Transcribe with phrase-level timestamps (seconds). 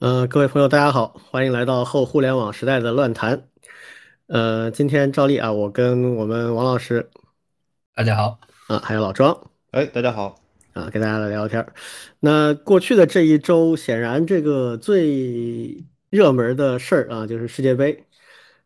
[0.00, 3.48] 呃，各位朋友，大家好，欢迎来到后互联网时代的乱谈。
[4.28, 7.10] 呃，今天照例啊，我跟我们王老师
[7.96, 8.38] 大家好，
[8.68, 10.36] 啊，还有老庄哎，大家好。
[10.72, 11.74] 啊，跟大家来聊聊天儿。
[12.20, 18.04] 那过去的这一周，显然这个最热门的事儿啊，就是世界杯。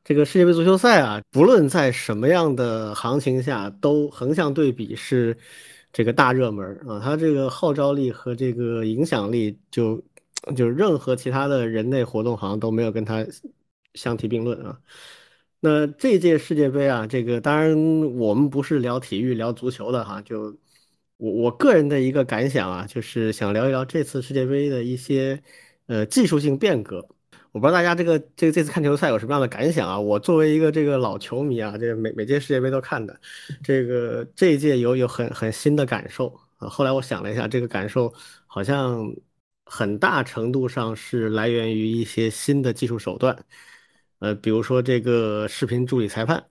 [0.05, 5.35] 这个世界杯足球赛啊，不论在什么样的行情下，都横向对比是
[5.95, 7.01] 这个大热门儿啊。
[7.03, 10.03] 它这个号召力和这个影响力就，
[10.57, 13.27] 就是任何其他的人类活动好像都没有跟它
[13.95, 14.79] 相提并论啊。
[15.61, 17.75] 那这届世界杯啊，这个当然
[18.17, 20.57] 我们不是聊体育、聊足球的哈，就
[21.17, 25.41] 我我个人的一个感想啊，就是想聊一聊这次世界杯的一些
[25.87, 27.07] 呃技术性变革。
[27.53, 30.01] 我不知道大家这个这个这次看球赛有什么样的感想啊？
[30.01, 33.15] 我作为一个这个老球迷啊，这个每每届世界杯都看的，
[33.63, 36.69] 这个这一届有有很很新的感受啊。
[36.69, 38.13] 后来我想了一下，这个感受
[38.47, 39.15] 好像
[39.75, 43.35] 很大程度上是来源于一些新的技术手段，
[44.19, 46.45] 呃，比如说这个视频助理裁判，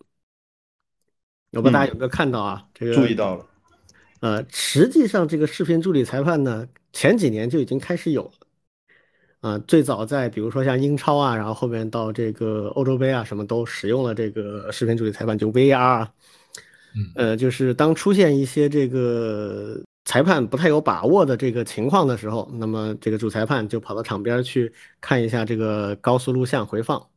[1.52, 2.66] 我不知道大家有没有看到啊？
[2.73, 3.45] 这个注意到了，
[4.22, 8.32] 呃，实际上这个视频助理裁判呢，前几年就已经开始有了。
[9.42, 16.12] 啊，最早在比如说像英超啊，然后后面到这个欧洲杯啊，什么都使用了这个视频助理裁判，就 VAR 啊。
[16.95, 27.08] 嗯，呃，就是当出现一些这个裁判不太有把握的这个情况的时候，那么这个主裁判就跑到场边去看一下这个高速录像回放。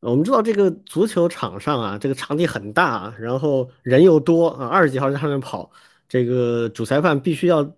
[0.00, 5.70] 我们知道这个足球场上啊，这个场地很大，然后人又多啊，二十几号在上面跑，
[6.08, 7.74] 这个主裁判必须要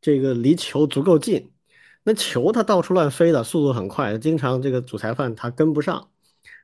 [0.00, 1.52] 这个离球足够近。
[2.02, 6.08] 那球它到处乱飞的，速度很快，经常这个主裁判他跟不上，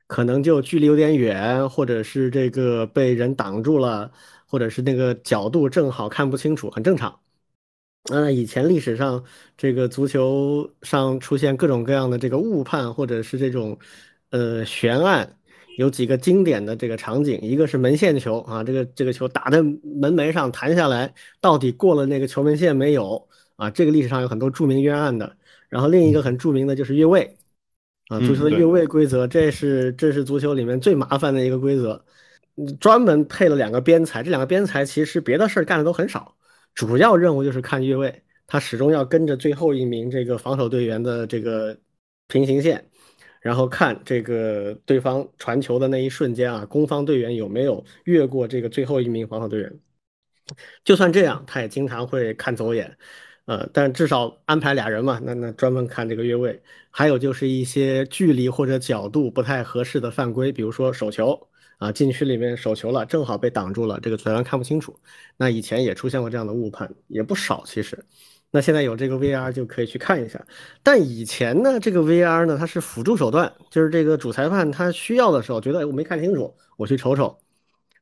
[0.07, 4.11] 可能就距离有点远，或者是这个被人挡住了，
[4.47, 7.19] 或者是那个角度正好看不清楚，很正常。
[8.09, 9.23] 那以前历史上
[9.57, 13.77] 这个足球上出现各种各样的这个误判，或者是这种
[14.29, 15.37] 呃悬案，
[15.77, 23.27] 有几个经典的这个场景，一个是门线球啊，这个这个球打在门楣上弹下来，到底过了那个球门线没有？
[23.57, 25.35] 啊，这个历史上有很多著名冤案的，
[25.67, 27.35] 然后另一个很著名的就是越位，
[28.07, 32.05] 啊，足球的越位规则，这是这是足球里面最麻烦的一个规则，
[32.79, 36.35] 专门配了两个边裁，这两个边裁其实别的事儿干的都很少，
[36.73, 41.77] 主要任务就是看越位，他始终要跟着最后一名这个防守队员的这个
[42.27, 42.89] 平行线，
[43.41, 49.79] 然后看这个对方传球的那一瞬间啊，攻方队员有没有越过这个最后一名防守队员，
[50.83, 52.97] 就算这样，他也经常会看走眼。
[53.45, 64.99] 呃，但至少安排俩人嘛，那那专门看这个越位，还有就是一些距离或者角度不太合适的犯规，比如说手球啊，禁区里面手球了，正好被挡住了，这个裁判看不清楚。
[65.37, 68.03] 那以前也出现过这样的误判，也不少其实。
[68.49, 70.43] 那现在有这个 VR 就可以去看一下。
[70.81, 77.37] 但以前呢，这个 VR 呢，它是辅助手段，就是这个主裁判他需要的时候，觉得我没看清楚，我去瞅瞅。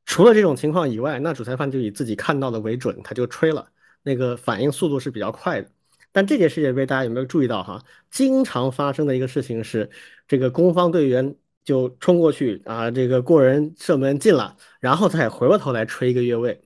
[0.05, 3.67] 除了这种情况以外，那主裁判就以自己看到的为准，他就吹了。
[4.03, 5.69] 那个反应速度是比较快的，
[6.11, 7.83] 但这届世界杯大家有没有注意到哈？
[8.11, 9.89] 经常发生的一个事情是，
[10.27, 16.61] 这个攻方队员就冲过去啊，这个过人射门进了，然后再回过头来吹一个越位。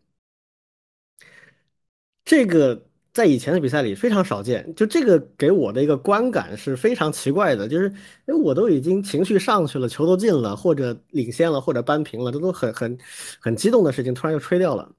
[2.24, 7.88] 这个在以前的比赛里非常少见，就这个给我的一个观感是非常奇怪的，就是
[8.28, 12.98] 因为我都已经情绪上去了，球都进了，或者领先了，或者扳平了，这都很很
[13.40, 14.94] 很激动的事情，突然又吹掉了。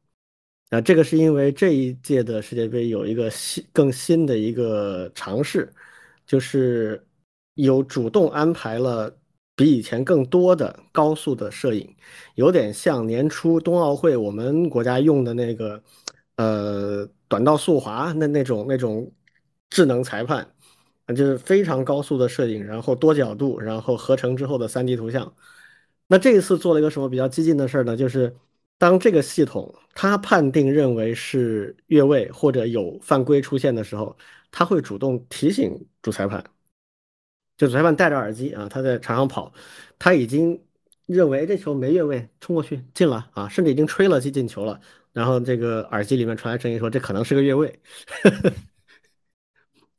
[0.71, 5.73] 啊，这个是因为这一届的世界杯有一个新更新的一个尝试，
[6.27, 7.05] 就是
[7.55, 9.17] 有主动安排了
[9.61, 11.95] 比以前更多的高速的摄影，
[12.35, 15.83] 有点像年初冬奥会我们国家用的那个
[16.37, 19.13] 呃短道速滑那那种那种
[19.69, 20.51] 智能裁判，
[21.09, 25.35] 就是非常高速的摄影，然后多角度，然后合成之后的 3D 图像。
[26.09, 27.97] 那这一次做了一个什么比较激进的事儿呢？
[27.97, 28.35] 就是。
[28.81, 34.17] 当这个系统它判定认为是越位或者有犯规出现的时候，
[34.51, 36.43] 它会主动提醒主裁判。
[37.61, 39.53] 就主裁判戴着耳机啊，他在场上跑，
[39.99, 40.59] 他已经
[41.05, 44.81] 认为这球没越位，冲过去进了啊，甚至已经吹了进进球了。
[45.13, 47.79] 然后这个耳机里面传来声音说这可能是个越位。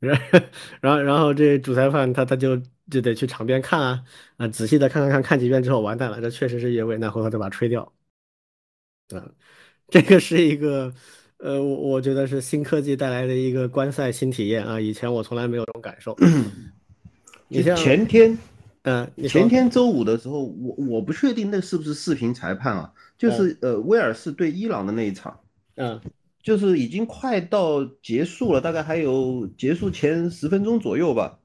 [0.80, 2.60] 然后然后这主裁判他他就
[2.90, 4.02] 就得去场边看啊
[4.38, 7.92] 啊，仔细的看看看看几遍之后，完蛋了，这确实是越位，那回头再把它吹掉。
[9.14, 9.32] 嗯，
[9.88, 10.92] 这个是一个，
[11.36, 14.80] 呃，我我觉得是新科技带来的一个观赛新体验啊！
[14.80, 16.16] 以前我从来没有这种感受。
[17.58, 18.38] 你像前天，
[18.82, 22.92] 嗯，前天周五的时候，我我不确定那是不是视频裁判啊？
[23.18, 25.38] 就是呃，威尔士对伊朗的那一场，
[25.76, 26.00] 嗯，
[26.42, 31.38] 就是已经快到结束了，大概还有结束前十分钟左右吧。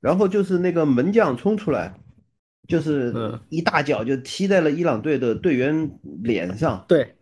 [0.00, 1.94] 然后就是那个门将冲出来，
[2.66, 5.90] 就是嗯一大脚就踢在了伊朗队的队员
[6.24, 6.84] 脸上。
[6.88, 7.14] 对，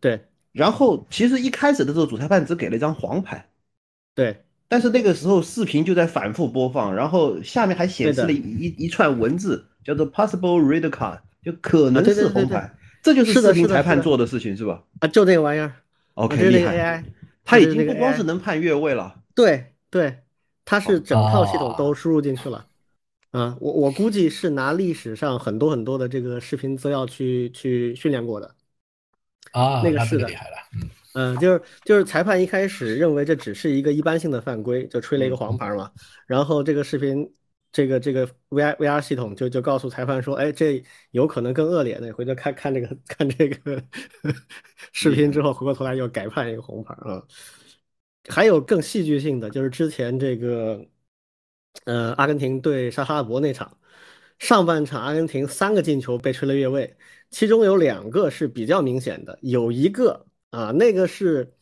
[0.00, 3.48] 对，然后其实一开始的时候，主裁判只给了一张黄牌，
[4.14, 12.74] 对，但是那个时候视频就在反复播放，然后下面还显示了一一一串文字，叫做 possible red card，就可能啊对对对是红牌。
[13.02, 14.82] 这就是视频裁判做的事情是吧？
[14.98, 15.72] 啊，就那个玩意儿
[16.14, 17.04] ，？OK，厉害。
[17.44, 20.18] 他已经不光是能判越位了，对对，
[20.64, 22.66] 它是整套系统哦都输入进去了。
[23.30, 28.52] 啊，我我估计是拿历史上很多很多的这个视频资料去去训练过的。
[29.52, 35.90] 啊，那那个是的厉害了，嗯嗯，就是就是裁判一开始认为这只是一个一般性的犯规，就吹了一个黄牌嘛。
[36.26, 37.26] 然后这个视频，
[37.72, 41.98] 这个这个 VR VR 系统就就告诉裁判说，哎，这有可能更恶劣。
[42.02, 43.82] 那回头看看这个看这个
[44.92, 47.22] 视频之后，回过头来又改判一个红牌啊。
[48.28, 50.86] 还有更戏剧性的，就是之前这个
[51.84, 53.78] 呃阿根廷对沙特阿拉伯那场，
[54.38, 56.94] 上半场阿根廷三个进球被吹了越位，
[57.30, 61.52] 其中有两个是比较明显的，有一个啊，那个是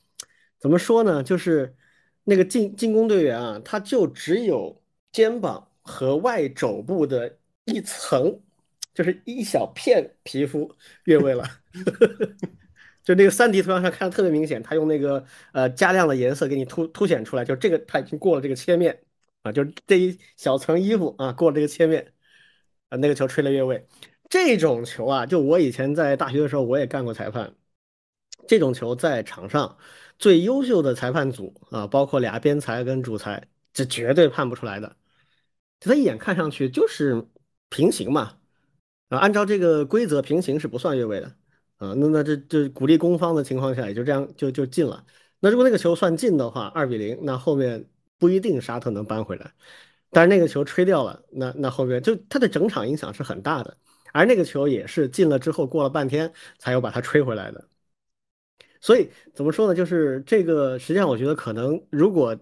[0.58, 1.22] 怎么说呢？
[1.22, 1.76] 就是
[2.25, 4.82] 那个进进攻队员啊，他就只有
[5.12, 8.40] 肩膀和外肘部的一层，
[8.94, 11.44] 就是一小片皮肤越位了。
[13.04, 15.22] 就那个三 D 图像上看的特别明显，他用那个
[15.52, 18.98] 呃加亮的颜色给你凸凸显出来，就这个他已经过了这个切面
[19.42, 22.14] 啊，就这一小层衣服啊过了这个切面，
[22.88, 23.87] 啊那个球吹了越位。
[24.30, 27.54] 这种球啊，就我以前在大学的时候我也干过裁判，
[28.46, 29.76] 这种球在场上
[30.19, 34.96] 最优秀的裁判组啊，包括俩边裁跟主裁，这绝对判不出来的。
[35.81, 37.26] 他一眼看上去就是
[37.69, 38.38] 平行嘛，
[39.08, 41.35] 啊，按照这个规则，平行是不算越位的。
[41.76, 45.05] 啊，那那这这鼓励攻方的情况下，也就这样就就进了。
[45.40, 47.85] 那如果那个球算进的话，二比零，那后面
[48.19, 49.52] 不一定沙特能扳回来。
[50.11, 53.76] 但是那个球吹掉了，那那后面就它的整场影响是很大的。
[54.12, 57.69] 而那个球也是进了之后，过了半天才有把它吹回来的。
[58.84, 59.75] 所以怎么说呢？
[59.75, 62.38] 就是这个，实际上我觉得可能，如果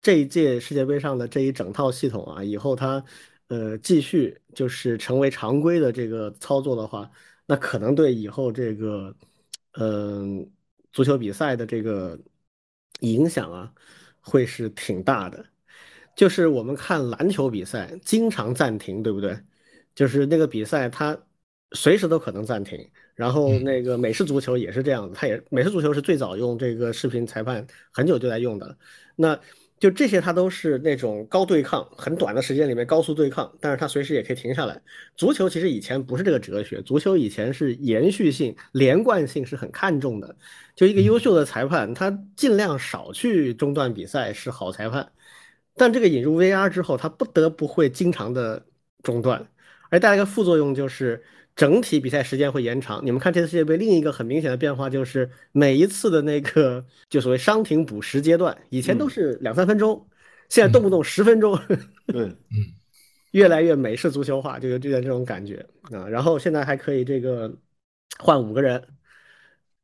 [0.00, 3.04] 这一届世界杯上的这一整套系统啊，以后它
[3.48, 7.10] 呃继续就是成为常规的这个操作的话，
[7.44, 9.14] 那可能对以后这个
[9.72, 10.50] 嗯、
[10.92, 12.18] 足球比赛的这个
[13.00, 13.70] 影响啊，
[14.20, 15.44] 会是挺大的。
[16.16, 19.38] 就是我们看篮球比赛经常暂停，对不对？
[19.94, 21.18] 就是那个比赛它
[21.72, 22.78] 随时都可能暂停。
[23.14, 28.76] 然后那个美式足球也是这样的，它也美式足球是最早用这个视频裁判，很久就在用的。
[29.14, 29.38] 那
[29.78, 34.80] 就这些，它都是那种高对抗，很短的时间里面高速对抗，但是它随时也可以停下来。
[35.16, 40.36] 足球其实以前不是这个哲学，足球以前是延续性、连贯性是很看重的。
[40.76, 45.10] 就一个优秀的裁判，他尽量少去中断比赛是好裁判。
[45.76, 48.66] 但这个引入 VR 之后，他不得不会经常的
[49.02, 49.46] 中断，
[49.88, 51.22] 而带来一个副作用就是
[51.60, 53.04] 整体比赛时间会延长。
[53.04, 60.08] 你们看这次世界杯另一个很明显的变化就是每一次的那个就所谓伤停补时阶段，以前都是两三分钟，
[60.48, 61.54] 现在动不动十分钟，
[62.08, 62.36] 对，嗯。
[63.32, 65.64] 越来越美式足球化，就有这点这种感觉。
[65.82, 66.08] 啊。
[66.08, 67.54] 然后现在还可以这个
[68.18, 68.82] 换五个人，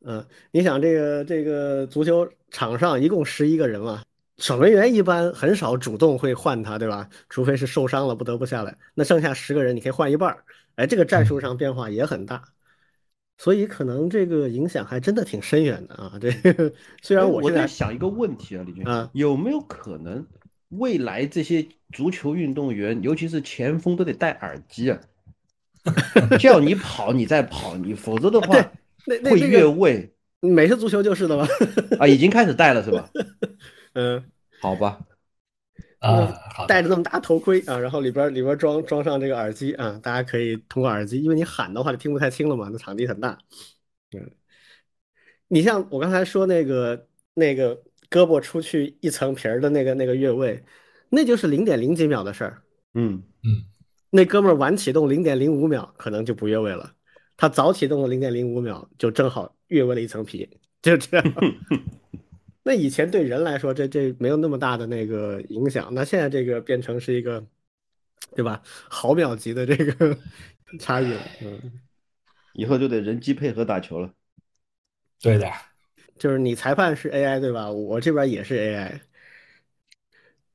[0.07, 4.03] 嗯、你想这个这个足球场上一共十一个人嘛，
[4.39, 7.09] 守门员一般很少主动会换他，对吧？
[7.31, 10.45] 除非是受伤了不得不下来，那剩下十个人你可以换一半儿，
[10.75, 12.43] 哎，这个战术上变化也很大，
[13.39, 16.19] 所以可能这个影响还真的挺深远的啊。
[16.21, 16.71] 这个
[17.03, 20.27] 虽然哎我我在在想一个问题啊，李军啊，有没有可能
[20.69, 25.01] 未来这些足球运动员，尤其是前锋，都得戴耳机啊？
[26.39, 28.55] 叫你跑你再跑，你否则的话
[29.03, 31.47] 会越位美式足球就是的嘛，
[31.99, 33.09] 啊，已经开始戴了是吧？
[33.95, 34.23] 嗯。
[34.61, 34.99] 好吧，
[35.99, 43.39] 啊，好，戴着那么大头盔啊，然后里边里边装装上这个耳机啊，大家可以通过耳机，因为你喊的话就听不太清了嘛，那场地很大。
[44.13, 44.31] 嗯，
[45.49, 47.77] 你像我刚才说那个那个
[48.11, 50.65] 胳膊出去一层皮儿的那个那个越位，
[51.09, 52.63] 那就是零点零几秒的事儿。
[52.95, 53.65] 嗯，嗯
[54.11, 56.91] 那哥们儿晚启动零点零五秒，可能就不越位了；
[57.37, 60.49] 他早启动了零点零五秒，就正好越位了一层皮，
[60.81, 61.35] 就这样。
[62.67, 67.47] 那以前对人来说，这这没有那么大的那个影响，那现在这个变成是一个，
[68.35, 68.61] 对吧？
[68.89, 70.19] 毫秒级的这个
[70.81, 71.21] 差异了。
[71.43, 71.61] 嗯，
[72.55, 74.13] 以后就得人机配合打球了。
[75.23, 75.49] 对的，
[76.19, 77.71] 就是你裁判是 AI 对吧？
[77.71, 79.01] 我这边也是 AI。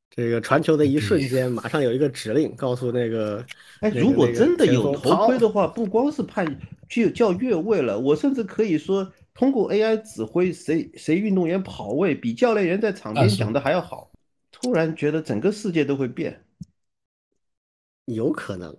[0.09, 3.45] 这个传球的一瞬间，马上有一个指令告诉那个，
[3.79, 14.11] 哎，如果真的有头盔的话，不光是判就叫越位了，我甚至可以说通过 AI 指挥谁谁运动员跑位，比教练员在场边啊是讲的还要好。
[14.51, 16.43] 突然觉得整个世界都会变。
[18.05, 18.75] 有可能。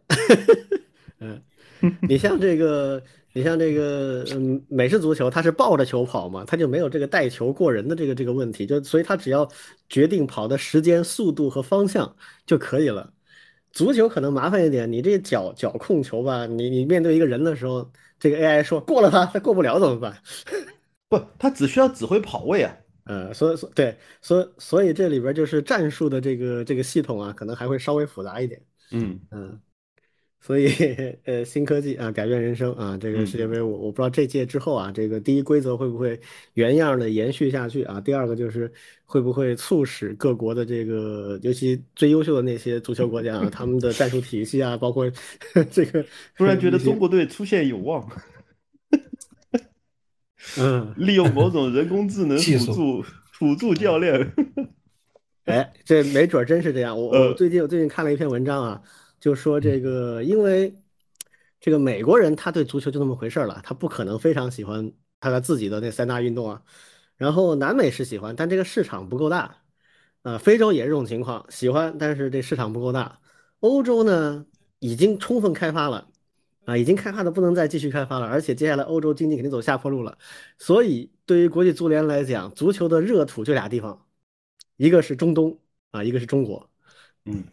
[1.21, 1.43] 嗯，
[2.09, 9.49] 你像这个， 你像这个，嗯，美式足球它是抱着球跑嘛，它就没有这个带球过人的这个这个问题，就所以它只要
[9.89, 13.13] 决定跑的时间、速度和方向就可以了。
[13.73, 17.91] 足球可能麻烦一点，你这脚脚控球吧，你你面对一个人的时候，
[18.23, 20.17] 这个 AI 说过了他，他过不了怎么办？
[21.11, 22.73] 不，他只需要指挥跑位啊。
[23.07, 28.63] 呃，所以所对，所所以这里边就是战术的这个这个系统啊，可能还会稍微复杂一点。
[28.93, 29.61] 嗯嗯。
[30.45, 30.69] 所以，
[31.25, 36.21] 呃，新科技啊，改变人生啊，这个世界杯，我我不知道这届之后啊，这个第一规则会不会
[36.55, 38.01] 原样的延续下去啊？
[38.01, 38.69] 第二个就是
[39.05, 45.09] 会不会促使各国的这个，尤其最优秀的那些足球国家啊，他们的战术体系啊，包括
[45.71, 46.05] 这个，
[46.37, 48.05] 突然觉得中国队出现有望。
[50.59, 54.33] 嗯，利用某种人工智能辅助辅助教练。
[55.45, 57.01] 哎，这没准真是这样。
[57.01, 58.83] 我我最近我最近看了一篇文章啊。
[59.23, 60.75] 就说这个，因为
[61.61, 66.61] 这个美国人他对足球就那么回事了，他不可能非常喜欢他的自己的那三大运动啊。
[67.17, 69.59] 然后南美是喜欢，但这个市场不够大。
[70.23, 73.21] 呃，非洲也是这种情况，喜欢，但是这市场不够大。
[73.61, 74.45] 欧洲呢，
[74.81, 76.09] 已经充分开发了，
[76.65, 80.19] 啊，已经开发的不能再继续开发了，而且接下来欧洲经济肯定走下坡路了。
[80.59, 84.05] 所以对于国际足联来讲，足球的热土就俩地方，
[84.77, 85.61] 一个是中东
[85.93, 86.69] 啊，一个是中国，
[87.25, 87.45] 嗯。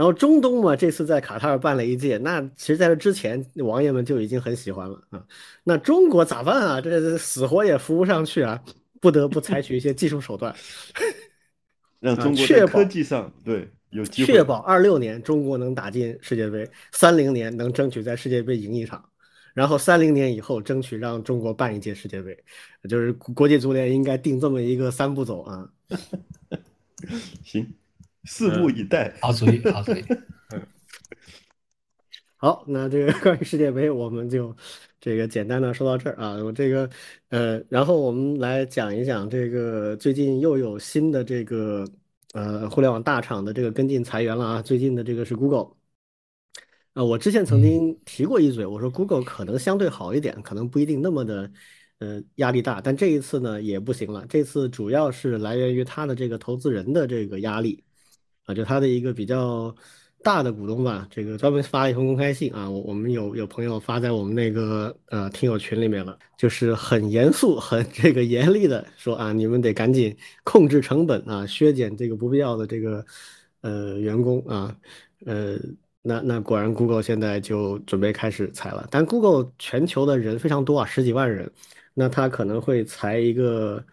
[0.00, 5.22] 然后中东嘛，这次在卡塔尔办了一届，那其实在这之前，王爷们就已经很喜欢了啊。
[5.62, 6.80] 那中国咋办啊？
[6.80, 8.58] 这死活也扶不上去啊，
[8.98, 10.56] 不得不采取一些技术手段，
[12.00, 19.04] 让中国在科技上对有机会，确保二六年中国能打进世界杯，三零年能争取在世界杯赢一场，
[19.52, 22.34] 然后三零年以后争取让中国办一届世界杯，
[22.88, 25.68] 就是国际足联应该定这么一个三步走啊。
[27.44, 27.74] 行。
[28.24, 30.04] 拭目以待，好主意，好主意。
[30.52, 30.60] 嗯，
[32.36, 34.54] 好，那这个关于世界杯，我们就
[35.00, 36.34] 这个简单的说到这儿啊。
[36.42, 36.88] 我这个
[37.28, 41.84] 呃，然后我们来讲一讲这个最近又有新的这个
[42.34, 44.62] 呃互联网大厂的这个跟进裁员了啊。
[44.62, 45.76] 最近的这个是 Google，
[46.94, 51.50] 呃，我之前曾经提过一嘴，我说 Google 可能相对好一点，可能不一定那么的
[51.98, 54.26] 呃压力大，但这一次呢也不行了。
[54.28, 57.84] 这次主要是来源于他的这个投资人的这个压力。
[58.46, 59.74] 啊，就他的一个比较
[60.22, 73.04] 大的股东吧，这个专门发了一封公开信啊，我我们有有朋友发在我们那个呃听友群里面了，就是很严肃、很这个严厉的说啊，你们得赶紧控制成本啊，削减这个不必要的这个
[73.62, 74.76] 呃员工啊，
[75.26, 75.56] 呃，
[76.02, 81.50] 那那果然 Google 现在就准备开始裁了，但 Google 全球的人非常多啊，十几万人，
[81.94, 83.84] 那他可能会裁一个。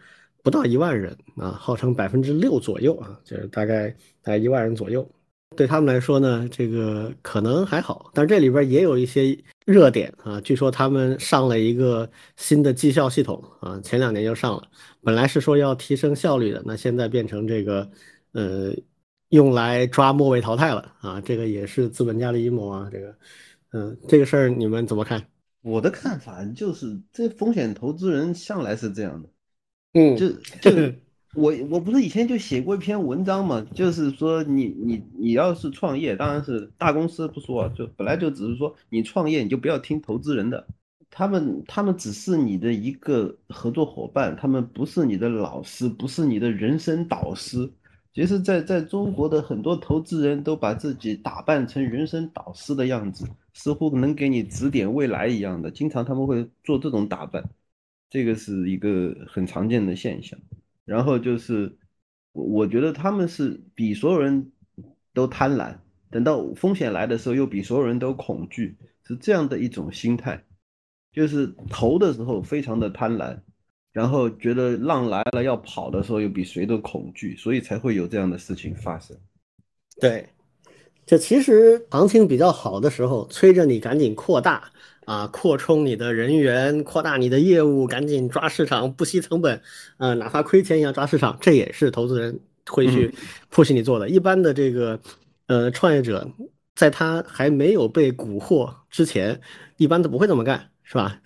[0.48, 3.90] 不到一万人啊，号称百分之六左右啊，就是大概
[4.22, 5.06] 大概一万人左右。
[5.54, 10.40] 对他们来说呢，这个可能还好，但是这里边也有一些热点啊。
[10.40, 14.62] 据说他们上了一个新的绩效系统啊，前两年就上了，
[15.02, 17.86] 本来是说要提升效率的，那现在变成这个
[18.32, 18.72] 呃，
[19.28, 21.20] 用来抓末位淘汰了啊。
[21.20, 22.88] 这个也是资本家的阴谋啊。
[22.90, 23.14] 这个，
[23.72, 25.22] 嗯，这个事儿你们怎么看？
[25.60, 29.28] 我的看法就是，这风险投资人向来是这样的。
[29.94, 30.28] 嗯，就
[30.60, 30.92] 就
[31.34, 40.66] 我我不是以前就写过一篇文章嘛，就是说你你你要是创业，当然是大公司不说，就本来就只是说你创业你就不要听投资人的，
[41.10, 47.70] 他们他们只是你的一个合作伙伴，他们不是你的老师，不是你的人生导师。
[48.14, 57.44] 其实，在在中国的很多投资人都把自己打扮成人生导师的样子，似乎能给你指点未来一样的，经常他们会做这种打扮。
[58.10, 60.38] 这个是一个很常见的现象，
[60.84, 61.76] 然后就是
[62.32, 64.50] 我我觉得他们是比所有人
[65.12, 65.76] 都贪婪，
[66.10, 70.42] 等到风险来的时候又比所有人都恐惧，是这样的一种心态，
[71.12, 73.38] 就是投的时候非常的贪婪，
[73.92, 79.14] 然后觉得浪来了要跑的时候又比谁都恐惧，所以才会有这样的事情发生。
[80.00, 80.26] 对，
[81.04, 84.72] 这其实行情比较好的时候，催着你赶紧扩大。
[85.08, 89.58] 啊，扩充你的人员，扩大你的业务，赶紧抓市场，不惜成本，
[89.96, 93.14] 呃，哪怕亏钱也要抓市场，这也是投资人会去
[93.50, 94.06] push 你做的。
[94.06, 95.00] 一般的这个，
[95.46, 96.30] 呃，创业者
[96.74, 99.40] 在他还没有被蛊惑之前，
[99.78, 101.18] 一般都不会这么干，是吧？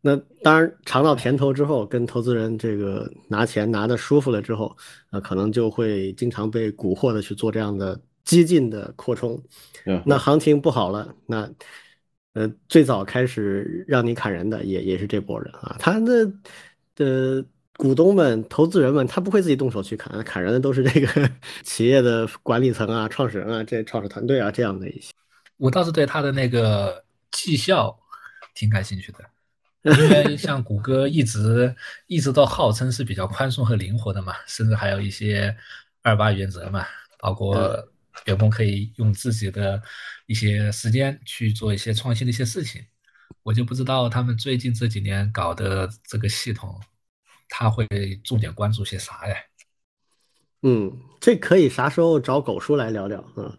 [0.00, 0.14] 那
[0.44, 4.76] 当然尝到甜头之后，跟投资人这个拿钱拿的舒服了之后，
[5.10, 9.42] 呃，可能就会经常被蛊惑的去做这样的激进的扩充。
[10.06, 11.50] 那行情不好了，那。
[12.34, 16.32] 呃，最早开始让你砍人的也也是这波人啊，他的
[16.96, 17.44] 的
[17.76, 21.30] 股东们、投资人们，他不会自己动手去砍，砍人的都是这个
[21.62, 25.12] 企业的管理层啊、创始人啊、这创始团队啊这样的一些。
[25.56, 27.96] 我倒是对他的那个绩效
[28.54, 29.18] 挺感兴趣的，
[29.96, 31.74] 因为像谷歌一直
[32.08, 35.56] 一直都号称是比较宽松和灵活的嘛，甚至还有一些
[36.02, 36.84] 二八原则嘛，
[37.20, 37.76] 包括
[38.26, 39.82] 员工可以用自己的
[40.26, 42.82] 一些时间去做一些创新的一些事情。
[43.42, 46.80] 我就不知道他们最近这几年搞的这个系统，
[47.48, 47.86] 他会
[48.24, 49.36] 重点关注些啥呀？
[50.62, 50.90] 嗯，
[51.20, 53.58] 这可以啥时候找狗叔来聊聊啊？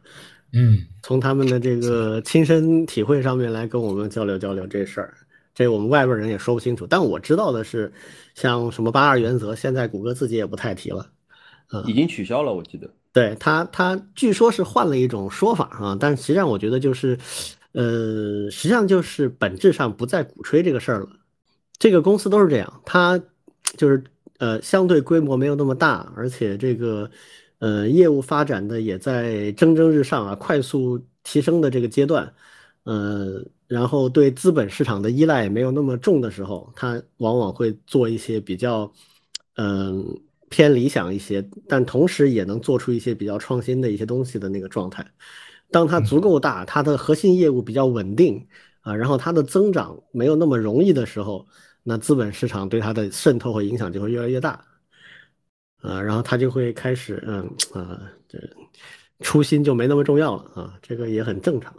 [0.53, 5.13] 嗯，从他们的这个亲身体会上面来跟我们交流交流这事儿，
[5.53, 6.87] 这我们外边人也说不清楚。
[6.87, 7.93] 但我知道的是，
[8.33, 11.11] 像什么八二原则，现在谷歌自己也不太提了，
[11.71, 12.91] 嗯已经取消了，我记得。
[13.15, 17.17] 对他，他据说是换了一种说法啊，但实际上我觉得就是，
[17.71, 21.07] 呃，实际上就是本质上不再鼓吹这个事儿了。
[21.79, 23.17] 这个公司都是这样，它
[23.77, 24.03] 就是。
[24.37, 27.09] 呃，相对规模没有那么大，而且这个，
[27.59, 32.33] 呃，业务发展的也在蒸蒸日上啊，快速提升的这个阶段，
[32.83, 38.91] 呃，然后对资本市场的依赖也没有那么重的时候，它往往会做一些比较，
[39.55, 40.05] 嗯，
[40.55, 45.05] 偏理想一些，但同时也能做出一些比较创新的一些东西的那个状态。
[45.69, 48.47] 当它足够大，它的核心业务比较稳定
[48.79, 51.45] 啊，然后它的增长没有那么容易的时候。
[51.83, 54.63] 那资本市场对它的渗透和影响就会越来越大，
[55.81, 57.41] 啊，然后它就会开始，嗯，
[57.73, 58.39] 啊，这
[59.19, 61.75] 初心就没那么重要了啊，这个也很正常。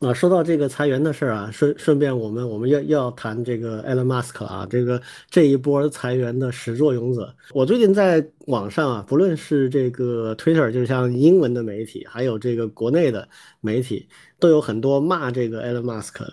[0.00, 7.34] 啊，说到这个裁员的事儿啊，顺顺便我们我们要要谈这个 Elon Musk 啊，这个这一波裁员的始作俑者。
[7.52, 13.28] 我最近在网上啊，不论是这个 Twitter，就像英文的媒体，还有这个国内的
[13.60, 16.26] 媒体，都有很多骂这个 Elon Musk，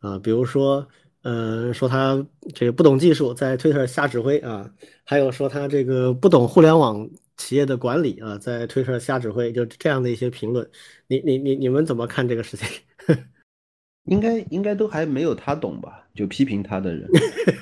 [0.00, 0.86] 啊，比如说。
[1.24, 4.68] 嗯，说他这个不懂技术，在 Twitter 瞎指挥啊，
[5.04, 10.68] 还有说他这个不懂互联网企业的管理啊，在推特瞎指挥，就这样的一些评论，
[11.06, 12.66] 你你你你们怎么看这个事情？
[14.04, 16.06] 应该应该都还没有他懂吧？
[16.14, 17.08] 就批评他的人，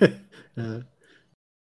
[0.57, 0.85] 嗯，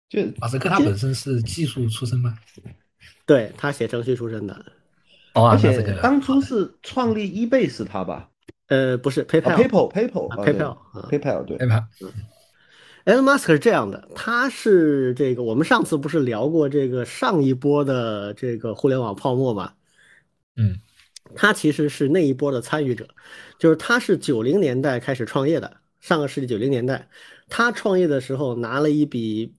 [0.08, 2.36] 就马斯克他本身是技术出身吗？
[3.24, 4.54] 对他写程序出身的，
[5.34, 8.28] 哦，而且当初是创立 eBay 是他吧？
[8.68, 11.84] 呃，不是，PayPal，PayPal，PayPal，PayPal，对，PayPal。
[13.04, 19.74] Elon Musk 是这样的，他是这个，我们上次不是聊过这个上一波的这个互联网泡沫吗？
[20.56, 20.80] 嗯，
[21.36, 23.08] 他其实是那一波的参与者，
[23.58, 27.08] 就是他是九零年代开始创业的，上个世纪九零年代，
[27.48, 29.54] 他创业的时候拿了一笔，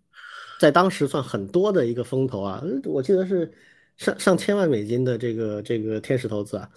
[0.60, 3.52] 在当时算很多的一个风投啊，我记得是
[3.98, 6.70] 上上千万美金的这个这个天使投资啊。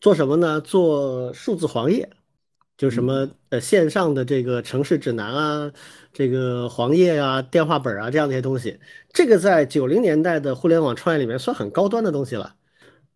[0.00, 0.60] 做什么呢？
[0.60, 2.08] 做数字黄页，
[2.76, 5.72] 就什么呃线上的这个城市指南啊，
[6.12, 8.78] 这个黄页啊、电话本啊这样的一些东西。
[9.12, 12.54] 这个在九零年代的互联网创业里面算很高端的东西了。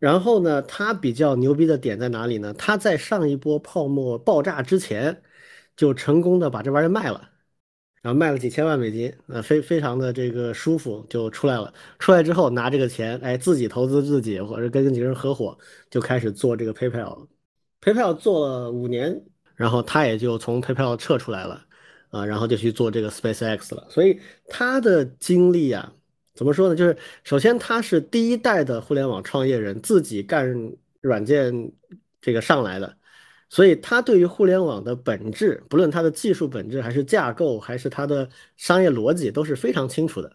[0.03, 2.53] 然后呢，它比较牛逼的点在哪里呢？
[2.55, 5.23] 它在上一波泡沫爆炸之前，
[5.77, 7.31] 就成功的把这玩意儿卖了。
[8.03, 11.73] 然后卖了几千万美金，呃，非非常的这个舒服就出来了。
[12.01, 15.57] 出来之后拿这个钱，哎，自己投资自己，或者跟几个人合伙，
[15.89, 17.29] 就开始做这个 PayPal。
[17.81, 21.65] PayPal 做了五年，然后他也就从 PayPal 撤出来了，
[22.11, 23.87] 啊，然后就去做这个 SpaceX 了。
[23.89, 25.93] 所以他的经历啊，
[26.35, 26.75] 怎么说呢？
[26.75, 31.73] 就是首先他是第一代的互联网创业人，自己干软件
[32.21, 32.97] 这个上来的。
[33.49, 40.33] 所以，他对于互联网的本质，不论它的技术本质，还是架构，还是它的商业逻辑，都是非常清楚的。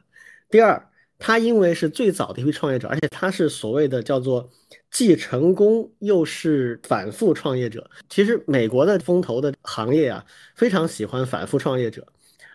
[0.52, 4.48] 第二，他因为是最早的一批创业者，而且他是所谓的叫做
[4.92, 7.90] 既成功又是反复创业者。
[8.08, 12.06] 其实，美国的风投的行业啊，非常喜欢反复创业者，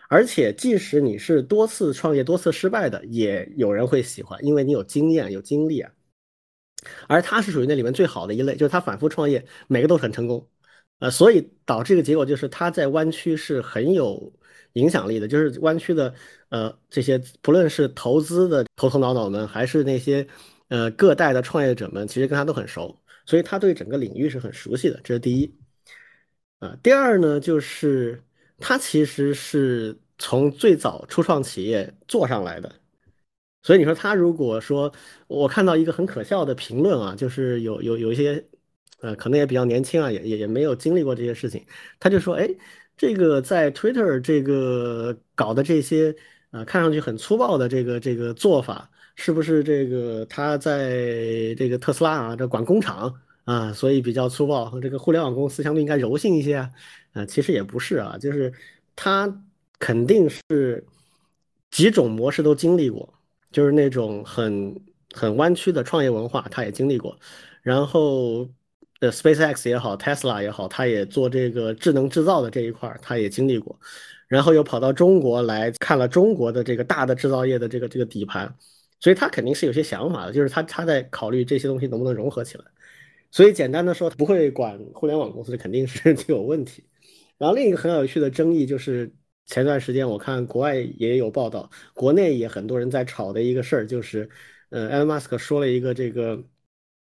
[0.09, 5.91] 而且即使你是多次创业、多次失败的，也有人会喜欢，因为你有经验、有经历啊。
[7.07, 10.47] 而他是属于那里面最好的一类，就是他反复创业，每个都很成功。
[10.99, 14.31] 呃，所以导致一个结果就是他在湾区是很有
[14.73, 16.13] 影响力的，就是湾区的
[16.49, 20.25] 呃这些不论是投资的头头脑脑们，还是那些
[20.67, 25.55] 呃各代的创业者们，其实跟他都很熟，所以他对整个领域是很熟悉的，这是第一。
[26.59, 28.23] 啊，第二呢，就是
[28.63, 32.71] 他其实是从最早初创企业做上来的，
[33.61, 34.91] 所以你说他如果说
[35.27, 38.43] 我看到一个很可笑的评论啊，就是有有有一些。
[39.03, 41.61] 呃，可能也比较年轻啊，也也也没有经历过这些事情。
[41.99, 42.47] 他就说，哎，
[42.95, 46.15] 这个在 Twitter 这个搞的这些，
[46.51, 54.69] 呃，看上去很粗暴的这个这个做法，是不是这个他在这个特斯拉啊，这管工厂啊，所以比较粗暴？
[54.69, 56.69] 和这个互联网公司相对应该柔性一些啊？
[57.13, 58.51] 啊，其实也不是啊，就是
[58.95, 59.43] 他
[59.79, 60.85] 肯定是
[61.71, 63.13] 几种模式都经历过，
[63.51, 64.75] 就是那种很
[65.13, 67.17] 很弯曲的创业文化，他也经历过，
[67.61, 68.47] 然后。
[68.99, 73.77] 呃，SpaceX 也好，Tesla 也好，他也做这个智能制造的这一块，他也经历过，
[74.29, 78.55] 然后又跑到中国来看了中国的这个大的制造业的这个这个底盘，
[79.01, 82.63] 所以他肯定是有些想法的，就是他他在考虑这些东西能不能融合起来。
[83.33, 86.87] 所以简单的说，不会管互联网公司，肯定是就有问题。
[87.37, 89.13] 然后另一个很有趣的争议就是，
[89.47, 94.29] 前段时间我看国外也有报道，国内也很多人在吵的一个事儿，就是，
[94.69, 96.43] 呃，Elon Musk 说了一个这个。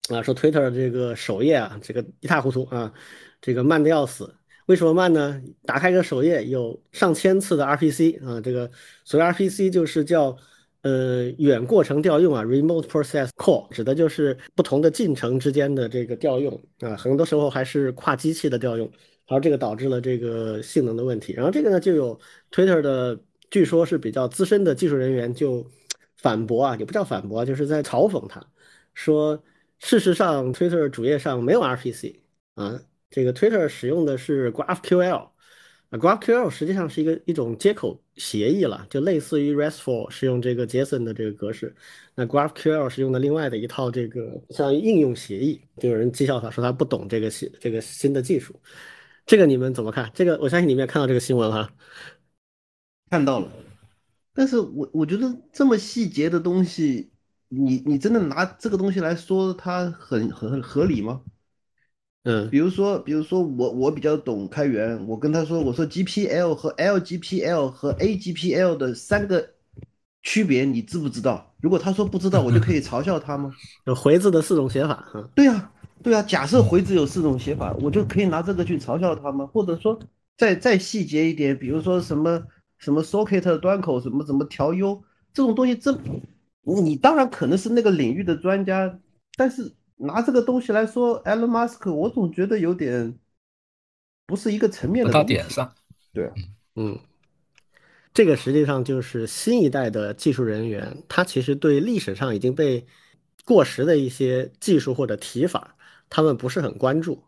[0.09, 2.93] 啊，说 Twitter 这个首页啊，这个一塌糊涂啊，
[3.41, 4.35] 这个慢的要死。
[4.67, 5.41] 为什么慢呢？
[5.65, 8.69] 打开一个首页有上千次的 RPC 啊，这个
[9.05, 10.37] 所谓 RPC 就是叫
[10.83, 18.87] 呃远过程调用啊，Remote Process Call，指的就是不同的进程之间的这个调用啊，很多时候还是跨机器的调用，
[19.27, 21.33] 然后这个导致了这个性能的问题。
[21.33, 22.19] 然后这个呢，就有
[22.51, 25.67] Twitter 的，据说是比较资深的技术人员就
[26.17, 28.45] 反驳啊，也不叫反驳，就是在嘲讽他，
[28.95, 29.43] 说。
[29.83, 32.17] 事实上，Twitter 主页上没有 RPC
[32.55, 35.31] 啊，这个 Twitter 使用的是 GraphQL
[35.99, 41.75] ，GraphQL 实际上是一个一种接口协议了，就类似于 RESTful 是用这个 JSON 的这个格式，
[42.15, 48.55] 那 GraphQL 是用的另外的一套这个像应用协议，就有人讥笑他说他不懂这个新这个新的技术，
[49.27, 50.11] 这个你们怎么看？
[50.15, 51.73] 这个我相信你们也看到这个新闻哈，
[53.11, 53.51] 看到了，
[54.33, 57.11] 但是我我觉得这么细节的东西。
[57.53, 61.21] 你你真的拿这个东西来说，它很很合理吗？
[62.25, 69.49] 嗯，比如说，比如说我我比较懂开源，我跟他说，我说 GPL 和 LGPL 和 AGPL 的三个
[70.23, 71.55] 区别，你知不知道？
[71.61, 73.51] 如果他说不知道，我就可以嘲笑他吗？
[73.87, 75.03] 有回字的四种写法，
[75.35, 76.23] 对呀，对呀。
[76.23, 79.47] 假设回字有四种写法，我就可以拿这个去嘲笑他吗？
[79.47, 79.99] 或者说
[80.37, 82.43] 再再细节一点，比如说什么
[82.79, 85.03] 什么 socket 端口，什么怎么调优
[85.33, 85.99] 这种东西，这。
[86.63, 88.99] 你当然可能是那个领域的专家，
[89.35, 93.19] 但是拿这个东西来说，Elon Musk，我总觉得有点
[94.27, 95.13] 不是一个层面的。
[95.13, 95.73] 到点上。
[96.13, 96.33] 对，
[96.75, 96.99] 嗯，
[98.15, 102.87] 这个实际上就是新一代的技术人员，他其实对历史上已经被
[103.45, 105.77] 过时的一些技术或者提法，
[106.09, 107.23] 他们不是很关注，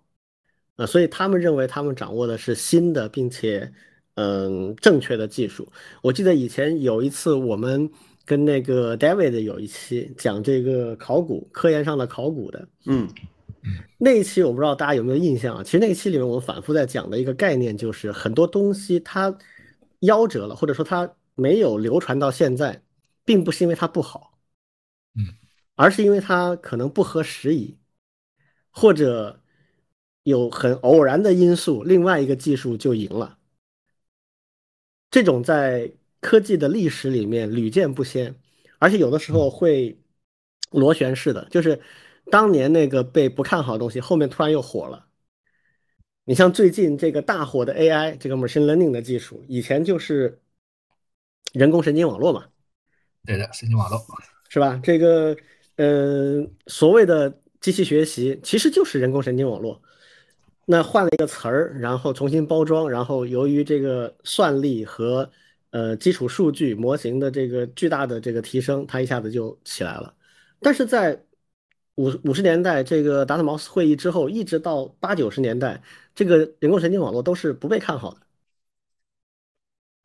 [0.76, 3.72] 呃，所以他们认为他们掌握的是新的并且
[4.14, 5.70] 嗯正确的技术。
[6.02, 7.90] 我记得以前有一次我们。
[8.33, 13.07] 跟那个 David 有一期讲这个考古科研上的考古的，嗯
[13.99, 15.62] 那一期我不知道大家有没有印象啊？
[15.62, 19.31] 其实那一期里面我们反复在讲的一个概念就是很多东西它
[20.01, 22.83] 夭折了，或者说它没有流传到现在，
[23.23, 24.38] 并不是因为它不好，
[25.14, 25.29] 嗯，
[25.75, 27.77] 而是因为它可能不合时宜，
[28.71, 29.42] 或者
[30.23, 33.37] 有很偶然的因素，另外一个技术就赢了。
[35.11, 35.92] 这种在。
[36.22, 38.35] 科技的历史里面屡见不鲜，
[38.78, 39.98] 而且有的时候会
[40.70, 41.78] 螺旋式的，就是
[42.30, 45.06] 当年那个被不看好的东西，后面突然又火了。
[46.24, 50.40] 你像最近这个大火的 AI，这个 machine learning 的技术，以前就是
[51.52, 52.46] 人工神经网络嘛，
[53.26, 54.00] 对的，神经网络
[54.48, 54.80] 是吧？
[54.82, 55.37] 这个
[55.76, 59.82] 呃，所谓的机器学习其实就是人工神经网络，
[60.66, 65.28] 那换了一个词儿，然后重新包装，然后由于这个算力和
[65.72, 70.14] 呃，基础数据模型的这个巨大的这个提升，它一下子就起来了。
[70.61, 71.24] 但是在
[71.96, 75.82] 五五十年代这个达特茅斯会议之后，一直到八九十年代，
[76.14, 78.20] 这个人工神经网络都是不被看好的，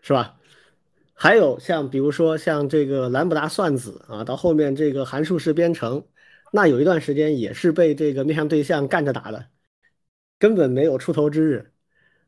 [0.01, 0.39] 是吧？
[1.13, 6.05] 还有像比如说像这个兰布达算子啊，到后面这个函数式编程，
[6.53, 9.49] 那有一段时间也是被这个面向对象干着打的，
[10.39, 11.73] 根本没有出头之日。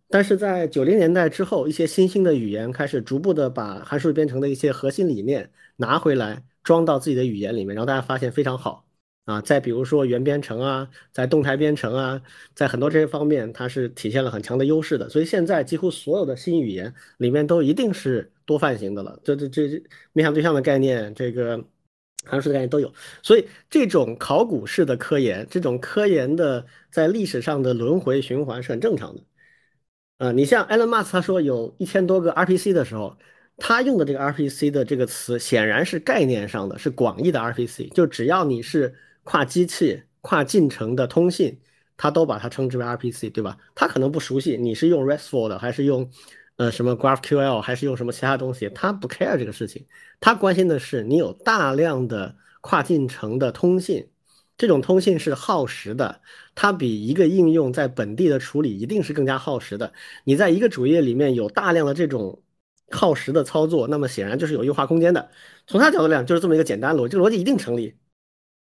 [0.10, 8.88] 但是在九零年代之后，一些新兴的语言开始逐步的把函数编程的一些核心理念拿回来，装到自己的语言里面，然后大家发现非常好
[9.26, 9.40] 啊。
[9.42, 12.22] 再比如说元编程啊，在动态编程啊，
[12.56, 15.08] 在很多这些方面，它是体现了很强的优势的。
[15.10, 19.20] 所以现在几乎所有的新语言里面都一定是多范型的了。
[19.24, 21.64] 这这这面向对象的概念，这个
[22.26, 22.92] 函数的概念都有。
[23.22, 29.22] 所以这种考古式的科研，这种科研的在历史上的轮回循环是很正常的。
[30.20, 33.18] 呃，你像 Elon Musk 他说有一千多个 RPC 的时候，
[33.56, 41.58] 他用的这个 RPC 的这个词显然是概念上的，是广义的 RPC，就只要你是跨机器、跨进程的通信，
[41.96, 43.58] 他都把它称之为 RPC，对吧？
[43.74, 46.10] 他可能不熟悉你是用 RESTful 的还是用
[46.58, 49.86] 呃什么 GraphQL 还是用什么其他东西，他不 care 这个事情，
[50.20, 54.10] 他关心的是你有大量的跨进程的通信。
[54.60, 56.22] 这种通信是耗时的，
[56.54, 59.92] 它比一个应用在本地的处理一定是更加耗时的。
[60.26, 62.44] 你在一个主页里面有大量的这种
[62.92, 65.32] 耗时的操作，那么显然就是有优化空间的。
[65.66, 67.96] 从他角度来讲，就是这么一个简单逻辑，逻辑一定成立。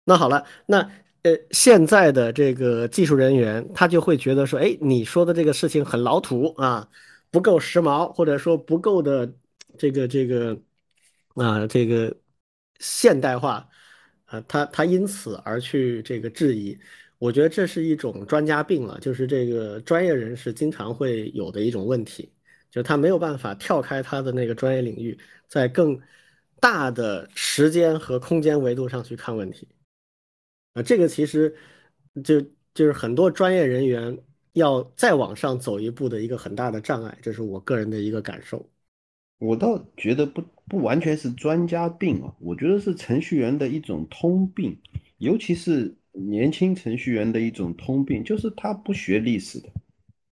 [0.06, 0.80] 那好了，那
[1.21, 6.89] 呃，现在的这个技术人员，他就会觉得说，哎，你说的这个事情很老土啊，
[7.30, 9.32] 不够时髦，或者说不够的
[9.78, 10.60] 这个这个
[11.36, 12.15] 啊这个
[12.80, 13.67] 现代化，
[14.41, 16.78] 他他因此而去这个质疑，
[17.17, 22.32] 我觉得这是一种专家病了，就是这个专业人士经常会有的一种问题，
[22.69, 25.17] 就是他没有办法跳开他的那个专业领域，
[25.48, 26.00] 在更
[26.60, 29.67] 大的时间和空间维度上去看问题。
[30.74, 31.56] 啊，这个其实
[32.24, 32.41] 就
[32.74, 34.17] 就是很多专业人员
[34.54, 38.69] 要再往上走一步的一个很大的障碍，这是我个人的一个感受。
[39.39, 44.78] 我倒觉得不不完全是专家病啊，我觉得是程序员的一种通病，
[45.17, 49.69] 尤其是年轻程序员的一种通病，就是他不学历史的，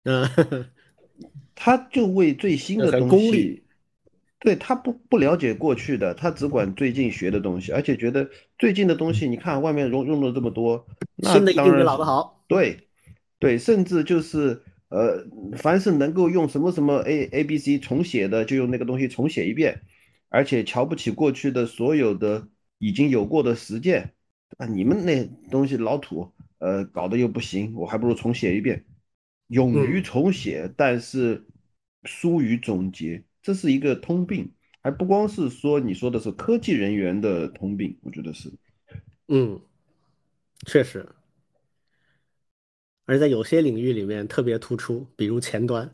[0.04, 0.66] 嗯，
[1.54, 3.62] 他就为最新的东西。
[4.44, 10.84] 对他不不了解过去的，他只管最近学的东西，而且觉得最近的东西，你看外面用用了这么多，
[11.14, 12.44] 那新的一定比老的好。
[12.48, 12.88] 对
[13.38, 14.60] 对，甚至就是
[14.92, 15.24] 呃，
[15.56, 19.80] 凡是能够用什么什么 A A B C 重写的，就用那个东西重写一遍，
[20.28, 24.12] 而且瞧不起过去的所有的已经有过的实践
[24.58, 28.84] 啊，你们那东西老土，呃，搞得又不行，我还不如重写一遍，
[29.46, 30.02] 勇于嗯。
[30.02, 31.46] 重写，但是
[32.04, 34.52] 疏于总结，这是一个通病，
[34.82, 38.52] 还不光是说你说的是科技人员的通病，我觉得是。
[39.28, 39.58] 嗯，
[40.66, 41.08] 确实，
[43.12, 45.90] 而在有些领域里面特别突出，比如前端。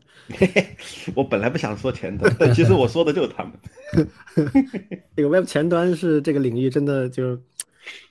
[1.13, 3.51] 我本来不想说前端，但其实我说的就是他们。
[5.17, 7.37] 这个 Web 前端是这个领域真的就，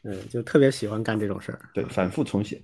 [0.03, 1.59] 嗯，就特别喜欢干这种事儿。
[1.73, 2.61] 对，反复重写。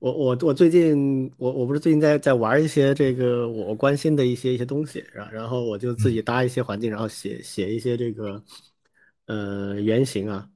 [0.00, 8.42] 我我我最近我我不是最近在在玩一些这个我关心的一些一些东西，然然后我就自己搭一些环境，然后写写一些这个
[9.26, 10.48] 呃原型啊，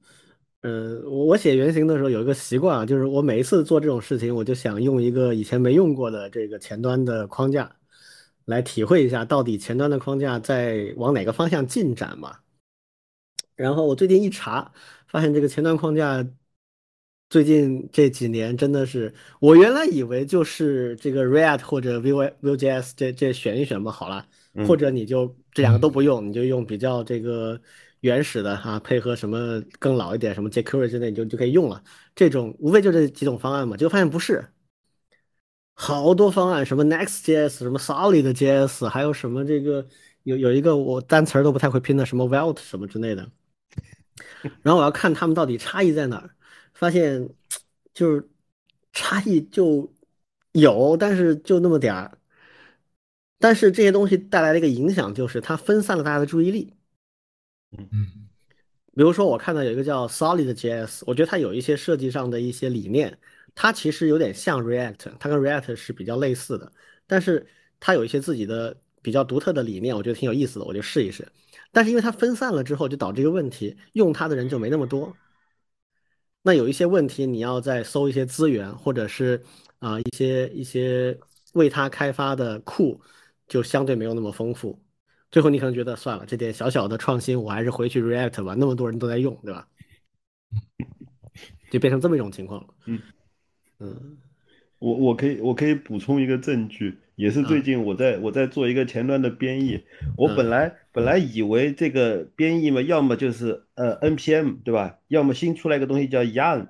[0.65, 7.69] 嗯、我我写原型的时候有一个习惯啊，就是我每一次做这种事情，我就想用一个以前没用过的这个前端的框架，
[8.45, 12.37] 来体会一下到底前端的框架在往哪个方向进展嘛。
[13.55, 14.71] 然后我最近一查，
[15.07, 16.25] 发现这个前端框架
[17.29, 27.59] 最近这几年真的是，我原来以为就是这个 React 或者 Vue Vue.js 这这选一选吧，好了，嗯或者你就这两个都不用，你就用比较这个
[28.03, 31.81] 原始的哈、配合什么更老一点什么 jQuery 之类，你就就可以用了。
[32.13, 34.45] 这种无非就这几种方案嘛，结果发现不是，
[35.73, 39.87] 好多方案，什么 Next.js，什么 Solid.js，还有什么这个
[40.23, 43.31] 有有一个我单词都不太会拼的，什么 Velt 什么之类的。
[44.61, 46.35] 然后我要看他们到底差异在哪儿，
[46.73, 47.29] 发现
[47.93, 48.29] 就是
[48.91, 49.93] 差异就
[50.51, 52.17] 有，但是就那么点儿。
[53.39, 56.73] 但是这些东西带来的一个影响就是它分散了大家的注意力。
[57.77, 58.27] 嗯
[58.95, 63.17] 比如说，我看到有一个叫 Solid.js，我觉得它有一些设计上的一些理念，
[63.55, 66.71] 它其实有点像 React，它跟 React 是比较类似的，
[67.07, 67.47] 但是
[67.79, 71.27] 它有一些自己的比较独特的理念，我觉得挺有意思的，我就试一试。
[71.71, 75.11] 但是因为它分散了之后，就导致一个问题，用它的人就没那么多。
[76.43, 79.41] 那有一些问题，你要再搜一些资源，或者是
[79.79, 81.17] 啊、一些一些
[81.53, 83.01] 为它开发的库，
[83.47, 84.79] 就相对没有那么丰富。
[85.33, 89.67] 最后你可能觉得算了，这点小小的创新，我还是回去 React 吧，那么多人都在用，对吧？
[91.71, 92.61] 就变成这么一种情况。
[92.61, 92.67] 了。
[92.85, 92.99] 嗯。
[93.79, 94.17] 嗯。
[94.77, 99.83] 我我可以我可以补充一个证据，也是最啊近我在我在做一个前端的编译，
[100.17, 106.67] 我嗯本来本来以为这个编译嘛，要么就是呃 npm 对吧，要么新出来一个东西叫 yarn，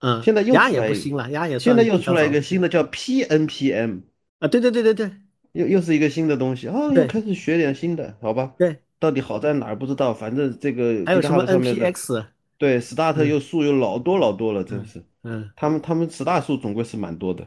[0.00, 4.02] 嗯，现在又鸭出来一个也不新了，现在又出来一个新的叫 pnpm，
[4.40, 5.10] 啊，对对对对对
[5.52, 7.06] 又又是一个新的东西，啊，又对。
[7.06, 12.24] 开始学点新的，好吧，对，到底好在哪儿不知道，反正这个还有什么面的 NPX，
[12.56, 13.28] 对 start 嗯。
[13.28, 17.46] 又数又老多老多了，真是，嗯，他们他们 start 数总归是蛮多的。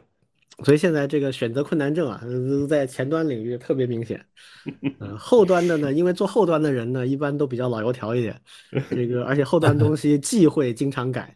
[0.62, 4.24] 所以现在这个选择困难症啊，呃在前端领域特别明显。
[5.00, 8.38] 嗯，后端的呢，因为做后端的人呢，一般都比较老油条一点，
[8.90, 11.34] 这个而且后端东西忌讳经常改，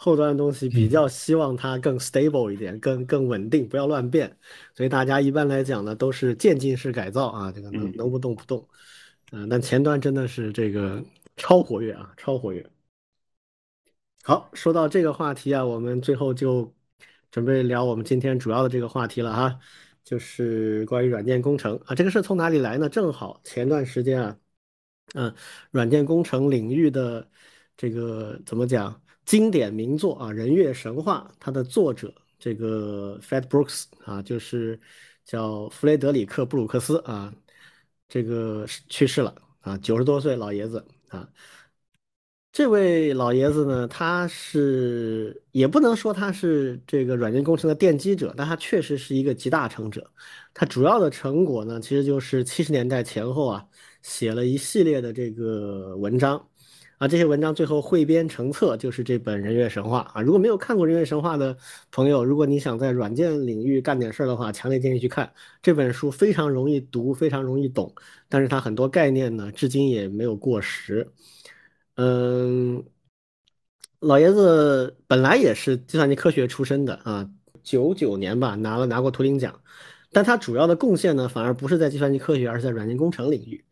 [0.00, 4.38] 后端的东西比较希望它更 stable 一点，更更稳定，不要乱变。
[4.72, 8.64] 所以大家一般来讲呢，都是渐进式改造啊，这个能嗯能不动不动。
[9.32, 11.04] 嗯、但前端真的是这个
[11.36, 12.64] 超活跃啊，超活跃。
[14.22, 16.72] 好，说到这个话题啊，我们最后就
[17.32, 19.58] 准备聊我们今天主要的这个话题了哈，
[20.04, 21.94] 就是关于软件工程啊。
[21.94, 22.88] 这个是从哪里来呢？
[22.88, 24.38] 正好前段时间啊，
[25.14, 25.34] 嗯，
[25.72, 27.28] 软件工程领域的
[27.76, 34.80] 这个怎么讲，经典名作啊，《人月神话》，它的作者这个 Fred Brooks 啊，就是
[35.22, 37.30] 叫弗雷德里克·布鲁克斯啊，
[38.08, 41.28] 这个去世了啊，九十多岁老爷子啊。
[42.52, 50.10] 这位老爷子呢，他是也不能说他是这个软件工程的奠基者，但他确实是一个集大成者。
[50.54, 53.68] 他主要的成果呢，其实就是七十年代前后啊，
[54.00, 56.47] 写了一系列的这个文章。
[56.98, 60.20] 啊，这些文章最后汇编成册，就是这本《人月神话》啊。
[60.20, 61.56] 如果没有看过《人月神话》的
[61.92, 65.32] 朋友，如果你想在软件领域干点事儿的话，强烈建议去看
[65.62, 67.94] 这本书，非常容易读，非常容易懂。
[68.28, 71.08] 但是它很多概念呢，至今也没有过时。
[71.94, 72.84] 嗯，
[74.00, 77.30] 老爷子本来也是计算机科学出身的啊，
[77.62, 79.60] 九九年吧拿了拿过图灵奖，
[80.10, 83.64] 但他主要的贡献呢，反而不是在计算机科学，而是在软件工程领域。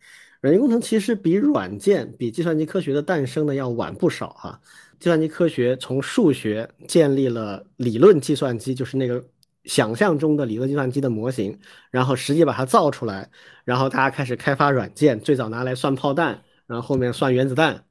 [0.47, 4.61] 软件工程其实比软件、比计算机科学的诞生呢要晚不少哈。
[5.01, 9.21] 计算机科学从数学建立了理论计算机，就是那个
[9.65, 11.59] 想象中的理论计算机的模型，
[11.91, 13.29] 然后实际把它造出来，
[13.65, 17.85] 然后大家开始开发软件，最早拿来算炮弹，然后后面算原子弹，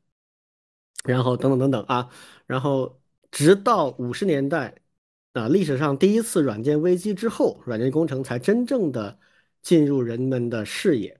[1.03, 2.09] 然后等等等等啊，
[2.47, 4.75] 然后直到五十年代
[5.33, 9.19] 啊，历史上第一次软件危机之后，软件工程才真正的
[9.61, 11.19] 进入人们的视野。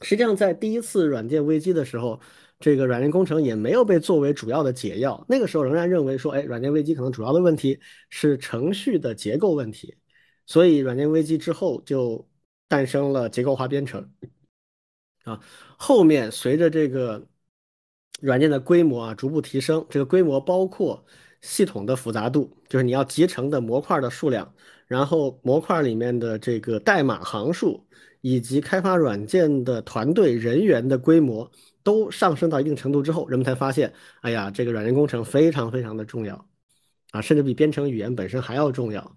[0.00, 2.18] 实际上，在第一次软件危机的时候，
[2.58, 5.22] 这个软件工程也没有被作为主要的解药。
[5.28, 7.78] 那个时候仍然认为说，哎，软件危机可能主要的问题
[8.08, 9.96] 是程序的结构问题。
[10.46, 12.26] 所以，软件危机之后就
[12.68, 14.10] 诞生了结构化编程。
[15.24, 15.38] 啊，
[15.76, 17.28] 后面随着这个
[18.20, 21.04] 软件的规模啊逐步提升，这个规模包括
[21.42, 24.52] 系统的复杂度，就是你要集成的模块的数量，
[24.86, 27.86] 然后模块里面的这个代码行数。
[28.22, 31.50] 以及开发软件的团队人员的规模
[31.82, 36.46] 都上升到一定程度之后，人们才发现，哎呀，这个软件工程非常非常的重要，
[37.10, 39.16] 啊，甚至比编程语言本身还要重要。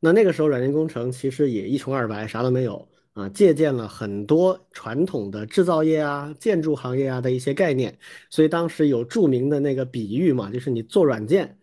[0.00, 7.98] 那那个时候，软件工程其实也一穷二白，啥都没有啊，借鉴了很多传统的制造业啊、建筑行业啊的一些概念。
[8.30, 11.58] 所以当时有著名的那个比喻嘛，就是你做软件，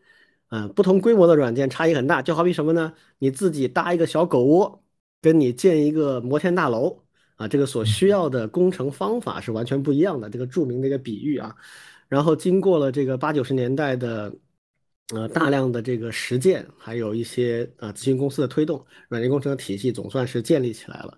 [0.49, 2.93] 嗯，不同规模的软件差异很大，就好比什么呢？
[3.17, 4.82] 你自己搭一个小狗窝。
[5.23, 7.01] 跟你建一个摩天大楼
[7.37, 10.29] 啊，这个所需要的工程方法是完全不一样的。
[10.29, 11.55] 这个著名的一个比喻啊，
[12.09, 14.35] 然后经过了这个八九十年代的
[15.13, 21.17] 呃大量的这个实践，还有一些呃咨询公司的推动，软件工程的体系总算是建立起来了。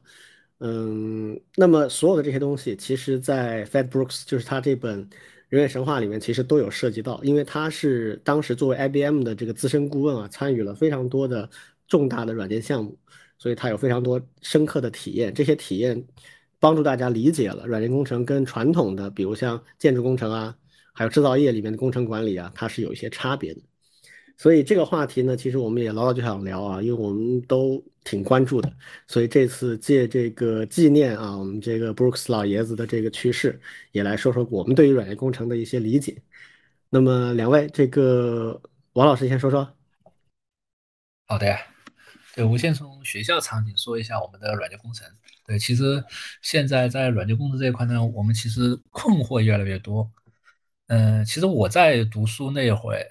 [0.60, 5.04] 嗯，那么所有的这些东西，其实在 Fed Brooks 就是他这本
[5.50, 11.50] 《人类神话》里面，其实都有涉及到，因为他是当时作为 IBM 的这个资深顾问啊，参与了非常多的
[11.88, 12.98] 重大的软件项目。
[13.38, 16.06] 所以它有非常多深刻的体验，这些体验
[16.60, 20.56] 帮助大家理解了软件工程跟传统的，比如像建筑工程啊，
[20.93, 23.62] 还有制造业里面的工程管理啊，它是有一些差别的。
[24.38, 28.71] 所以这个话题呢，其实我们也老早就想聊啊，因为我们都挺关注的。
[29.08, 33.60] 所以这次借这个纪念啊，我们这个 Brooks 老爷子的这个去世，
[33.91, 36.21] 也来说说我们对于软件工程的一些理解。
[36.89, 38.62] 那么两位，这个
[38.93, 39.69] 王老师先说说。
[41.28, 41.74] 好的呀。
[42.36, 45.08] 对，我先从学校场景说一下我们的软件工程。
[45.45, 46.04] 对，其实
[46.41, 50.12] 现在在软件工程这一块呢，我们其实困惑越来越多。
[50.88, 52.95] 嗯，其实我在读书那会，《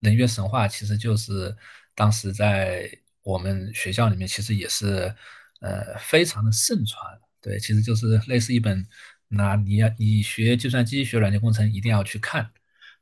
[0.00, 1.54] 人月神话》其实就是
[1.94, 2.90] 当时在
[3.22, 5.14] 我们学校里面，其实也是
[5.60, 7.00] 呃非常的盛传。
[7.40, 8.84] 对，其实就是类似一本，
[9.28, 12.50] 那你要你学计算机、学软件工程一定要去看。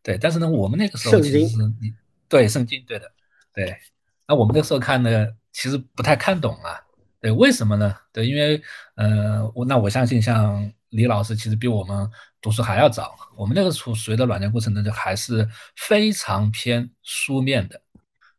[0.03, 1.95] 对，但是呢，我们那个时候其实是你
[2.29, 3.11] 对圣经，对的，
[3.55, 3.75] 对。
[4.27, 5.27] 那我们那时候看呢？
[5.53, 6.81] 其实不太看懂啊，
[7.21, 7.95] 对，为什么呢？
[8.13, 8.61] 对，因为，
[8.97, 12.11] 呃，我那我相信像李老师，其实比我们
[12.43, 13.15] 读书还要早。
[13.37, 17.81] 我们那个处属于的软件过程呢，就还是非常偏书面的。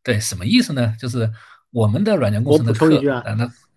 [0.04, 0.94] 对，什么意思呢？
[1.00, 1.32] 就是
[1.72, 2.86] 我们的软件工程的课。
[2.86, 3.24] 我补充一句啊，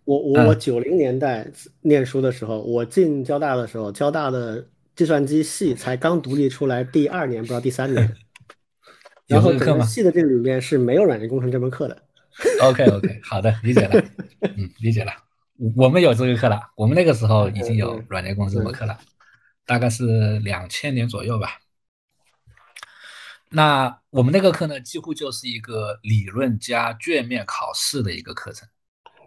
[0.04, 1.46] 我我我九零年代
[1.82, 4.66] 念书的时候，我进交大的时候，交大的
[4.96, 8.12] 计算机系才刚独立出来第二年，不知道第三年。
[9.28, 12.02] 然后整个系的这里面是没有软件工程这门课的。
[12.62, 14.04] OK OK，好的，理解了，
[14.56, 15.12] 嗯，理解了。
[15.76, 18.98] 我们有这个课了，我们那个时候已经有软件工程这门课了，
[19.66, 21.58] 大概是两千年左右吧。
[23.50, 28.68] 那我们那个课呢，几乎就是一个理论加卷面考试的一个课程，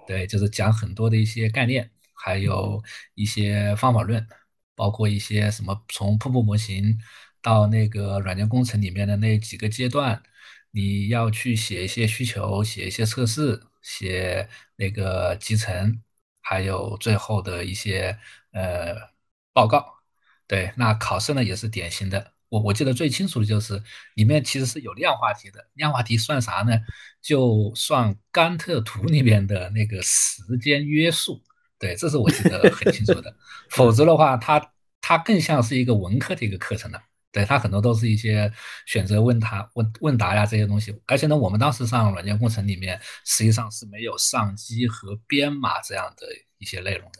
[0.07, 2.81] 对，就是讲很多的一些概念，还有
[3.15, 4.25] 一些方法论，
[4.73, 6.97] 包括一些什么从瀑布模型
[7.41, 10.21] 到那个软件工程里面的那几个阶段。
[10.73, 16.01] 你要去写一些需求，写一些测试，写那个集成，
[16.39, 18.17] 还有最后的一些
[18.53, 18.95] 呃
[19.51, 19.85] 报告。
[20.47, 22.31] 对，那考试呢也是典型的。
[22.47, 23.83] 我我记得最清楚的就是
[24.15, 25.67] 里面其实是有量化题的。
[25.73, 26.79] 量化题算啥呢？
[27.21, 31.43] 就算甘特图里面的那个时间约束。
[31.77, 33.35] 对，这是我记得很清楚的。
[33.69, 34.71] 否则的话，它
[35.01, 37.03] 它更像是一个文科的一个课程了。
[37.31, 38.51] 对，它很多都是一些
[38.85, 40.93] 选择问答、问问答呀这些东西。
[41.07, 46.27] 而且呢，我们当时上软件工程里面，实际上是没有上机和编码这样的
[46.57, 47.19] 一些内容的。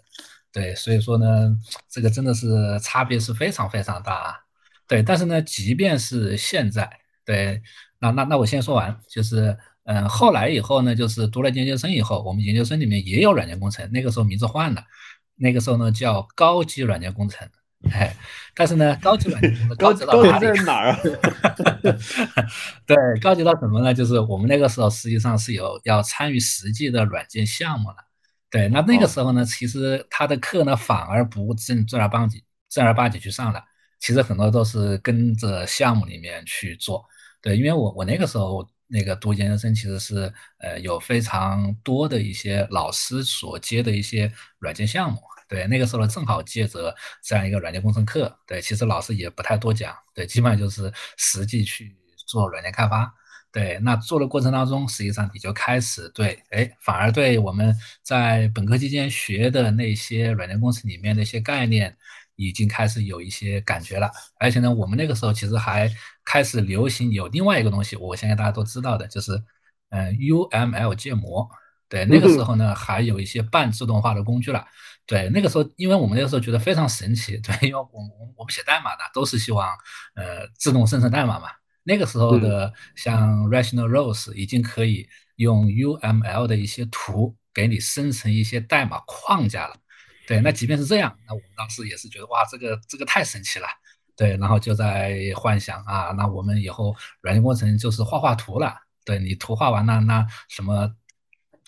[0.52, 1.58] 对，所以说呢，
[1.90, 4.36] 这个真的是差别是非常非常大啊。
[4.86, 6.90] 对，但是呢，即便是现在，
[7.24, 7.62] 对，
[8.00, 14.84] 那那那我先说完，就是嗯，后来以后呢，就是读了研究生以后，我们研究生里面也有软件工程，那个时候名字换了，
[15.38, 17.48] 那个时候呢叫高级软件工程。
[17.92, 18.16] 哎，
[18.54, 20.62] 但是呢，高级软件高级到哪里？
[20.62, 21.00] 哪儿啊？
[22.86, 23.92] 对，高级到什么呢？
[23.92, 27.96] 就是我们那个时候实际上是有要参与实际的软件项目了。
[28.52, 33.64] 对，那那个时候呢，其实他的课呢反而不正正儿八经正儿八经去上了，
[34.00, 37.04] 其实很多都是跟着项目里面去做。
[37.42, 45.20] 对，因为我我那个时候那个读研究生，其实是呃有非常多的一些老师所接的一些软件项目。
[45.52, 51.94] 对，那个时候呢，正好借着这样一个软件工程课，对，其实老师也不太多讲，对，基本上就是实际去
[52.26, 53.14] 做软件开发。
[53.52, 61.94] 对，那做的过程当中，实际上你就开始对，哎，反而对我们在本科期间学的那些软件工程里面的一些概念，
[62.38, 64.10] 已经开始有一些感觉了。
[64.40, 65.94] 而且呢，我们那个时候其实还
[66.24, 69.34] 开始流行有另外一个东西，我相信大家都知道的，就是
[69.90, 71.46] 嗯，UML 建模。
[71.90, 74.66] 对，那个时候呢，还有一些半自动化的工具了。
[75.08, 79.68] 对，那个时候，因为我们那个时候觉得非常神奇，对，因为我我我们写代码的都是希望
[80.16, 81.50] 呃自动生成代码嘛。
[81.84, 89.76] 那个时候的像 Rational Rose 已经可以用 UML 的一些图给你生成一些代码框架了。
[90.28, 93.68] 对，那即便是这样，那我们当时也是觉得哇，这个这个太神奇了。
[94.16, 98.76] 对，然后就在幻想啊，那我们以后软件工程就是画画图了。
[99.04, 100.96] 对你图画完了，那什么？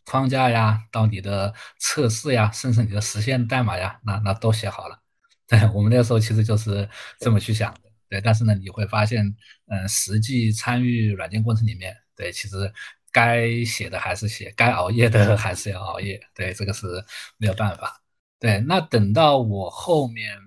[0.05, 4.99] 框架呀，到你的测试呀，甚至你的实现代码呀，那那都写好了。
[5.47, 6.87] 对我们那个时候其实就是
[7.19, 7.81] 这么去想的。
[8.09, 9.25] 对，但是呢，你会发现，
[9.67, 12.71] 嗯，实际参与软件过程里面，对，其实
[13.11, 16.21] 该写的还是写，该熬夜的还是要熬夜。
[16.33, 16.87] 对，这个是
[17.37, 18.01] 没有办法。
[18.39, 20.37] 对，那等到我后面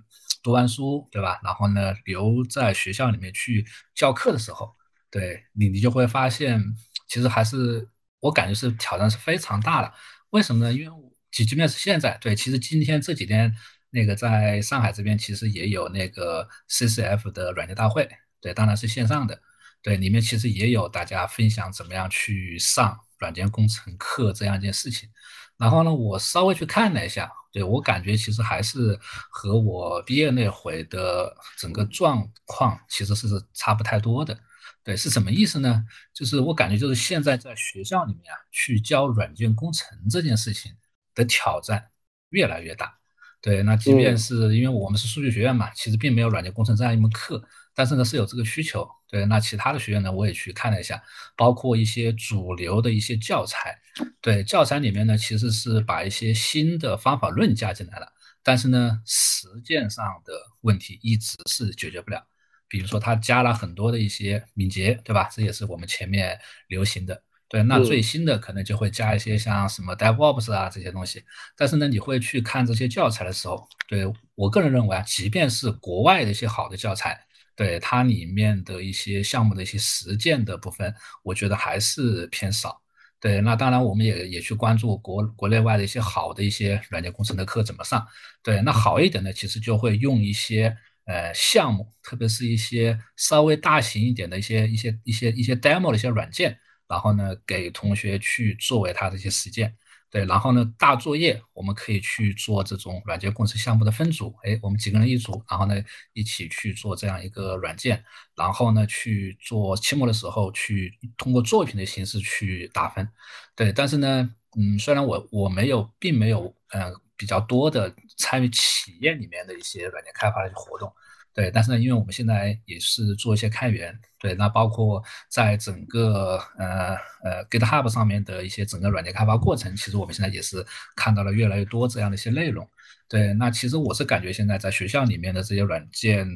[0.43, 1.41] 读完书，对吧？
[1.43, 4.75] 然后呢，留在学校里面去教课的时候，
[5.11, 6.63] 对你，你就会发现，
[7.07, 7.89] 其实还是。
[8.27, 9.93] 我感觉是挑战是非常大的，
[10.31, 10.73] 为什么呢？
[10.73, 10.97] 因为
[11.31, 13.55] 即即便是现在，对，其实今天这几天
[13.91, 18.09] 那个在上海这边其实也有那个 CCF 的软件大会，
[18.41, 19.41] 对，当然是线上的，
[19.83, 25.09] 对，里面其实也有大家分享怎么样去上软件工程课这样一件事情。
[25.57, 28.99] 然后呢，我稍微去看了一下，对我感觉其实还是
[29.31, 34.39] 和我毕业那会的整个状况其实是差不太多的。
[34.87, 35.85] 对，是什么意思呢？
[36.15, 40.73] 就是我感觉，就是现在在学校里面啊，去教软件工程这件事情
[41.13, 41.85] 的挑战
[42.31, 42.97] 越来越大。
[43.43, 47.43] 对，那即便是因为我们是数据学院嘛，其实并没有软件工程这样一门课，
[47.75, 48.89] 但是呢是有这个需求。
[49.09, 51.03] 对，那其他的学院呢，我也去看了一下，
[51.37, 53.77] 包括一些主流的一些教材。
[54.21, 58.07] 对，教材里面呢，其实是把一些新的方法论加进来了，
[58.41, 62.25] 但是呢，实践上的问题一直是解决不了。
[62.69, 65.29] 比如说，它加了很多的一些敏捷，对吧？
[65.33, 66.39] 这也是我们前面
[66.69, 67.23] 流行的。
[67.49, 71.23] 对，那最新的可能就会加一些像什么 DevOps 啊这些东西。
[71.57, 74.05] 但是呢，你会去看这些教材的时候，对
[74.35, 77.17] 我个人认为啊，即便是国外的一些好的教材，
[77.55, 80.93] 对它里面的一些项目的一些实践的部分，
[81.23, 82.83] 我觉得还是偏少。
[83.21, 88.05] 对，那当然我们也也去关注国国内外的一些好的一些软件工程的课怎么上。
[88.43, 90.77] 对，那好一点的其实就会用一些。
[91.07, 99.73] 呃，项目，特别是一些稍微大型一点的一些、一些、一些、一些 demo 的一些软件，然后呢，给同学去作为他的一些实践。
[100.11, 104.35] 对，然后呢，大作业我们可以去做这种软件工程项目的分组。
[104.43, 105.81] 哎，我们几个人一组，然后呢，
[106.13, 108.03] 一起去做这样一个软件，
[108.37, 113.09] 然后呢，去做期末的时候去通过作品的形式去打分。
[113.55, 114.29] 对，但是呢，
[114.59, 116.93] 嗯，虽然我我没有，并没有，嗯。
[117.17, 120.93] 比较多的参与企业里面的一些软件开发的活动，
[121.33, 130.65] 对，但是呢，因为我们现在也是做一些开源，对，那包括在整个呃呃 GitHub 上面的一些整个软件开发过程，其实我们现在也是
[130.95, 132.69] 看到了越来越多这样的一些内容，
[133.09, 136.27] 对，那其实我是感觉现在在学校里面的这些软件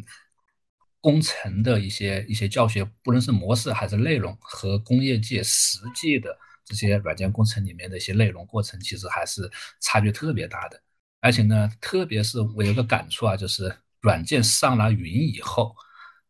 [1.01, 6.37] 工程的一些一些教学，不论是模式还是内容，和工业界实际的。
[6.65, 9.51] 这些软件工程里面的一些内容过程，其实还是
[9.81, 10.81] 差距特别大的。
[11.21, 15.75] 而且呢，特别是我有个感触啊，就是软件上了云以后，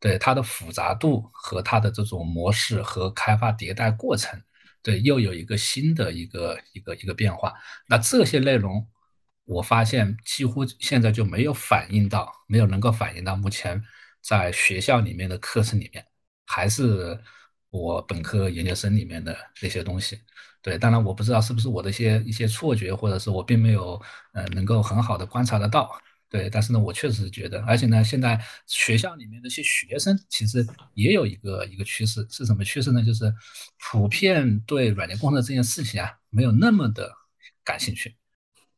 [0.00, 4.40] 对它的复杂度和它的这种模式和开发迭代过程，
[4.82, 7.54] 对又有一个新的一个一个一个变化。
[7.86, 8.84] 那这些内容，
[9.44, 13.80] 我发现几乎现在就没有反映到，没有能够反映到目前
[14.20, 16.04] 在学校里面的课程里面，
[16.46, 17.16] 还是
[17.70, 20.18] 我本科研究生里面的那些东西。
[20.62, 24.00] 对，当然我不知道是不是我的一些一些错觉，或者是我并没有
[24.34, 25.90] 呃能够很好的观察得到。
[26.28, 30.64] 对，但是呢，我确实觉得，而且呢，现在学校里面的一些学生其实
[30.94, 33.02] 也有一个一个趋势，是什么趋势呢？
[33.02, 33.32] 就是
[33.90, 37.10] 普遍对软件工程这件事情啊，没有那么的
[37.64, 38.14] 感兴趣。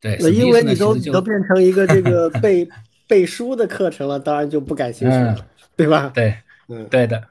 [0.01, 2.66] 对，因为你都都变成一个这个背
[3.07, 6.09] 背书的课程了，当然就不感兴趣了，对吧？
[6.14, 6.34] 对，
[6.68, 7.28] 嗯，对的。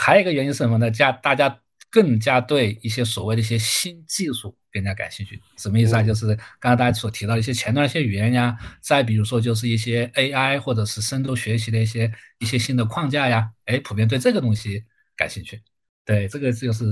[0.00, 0.90] 还有一个原因是什么呢？
[0.90, 1.60] 加大家。
[1.92, 6.02] 更加对一些所谓的一些新技术更加感兴趣，什么意思啊？
[6.04, 14.84] 就是刚才大家所提到的一些前端一些语言呀，再比如说就是一些 AI 或者是深度学习的一些一些新的框架呀，哎，普遍对这个东西
[15.16, 15.60] 感兴趣。
[16.04, 16.86] 对，这个就是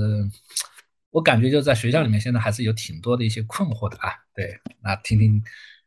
[1.11, 4.13] 我感觉就在学校里面现在还是有挺多的一些困惑的啊。
[4.35, 5.41] 对，那听听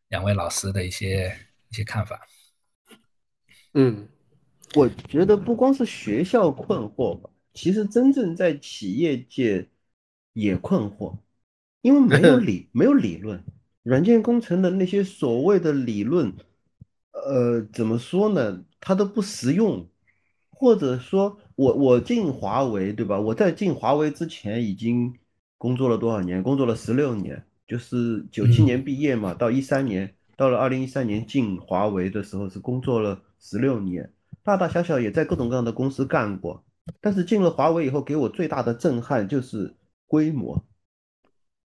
[0.07, 1.37] 两位老师的一些
[1.69, 2.17] 一些看法。
[3.73, 4.07] 嗯，
[4.73, 7.29] 我觉得不光是学校困惑吧。
[7.53, 9.67] 其实真正在企业界
[10.33, 11.17] 也困惑，
[11.81, 13.43] 因为没有理 没有理论，
[13.83, 16.33] 软件工程的那些所谓的理论，
[17.11, 18.63] 呃，怎么说呢？
[18.79, 19.85] 它都不实用，
[20.49, 23.19] 或者说，我我进华为，对吧？
[23.19, 25.13] 我在进华为之前已经
[25.57, 26.41] 工作了多少年？
[26.41, 34.09] 工作了十六年，就是九七年毕业嘛，到一三年，到了二零一三年进华为的时候是工作了十六年，
[34.43, 36.63] 大大小小也在各种各样的公司干过。
[36.99, 39.75] 但是进了华为以后，给我最大的震撼就是
[40.07, 40.65] 规模，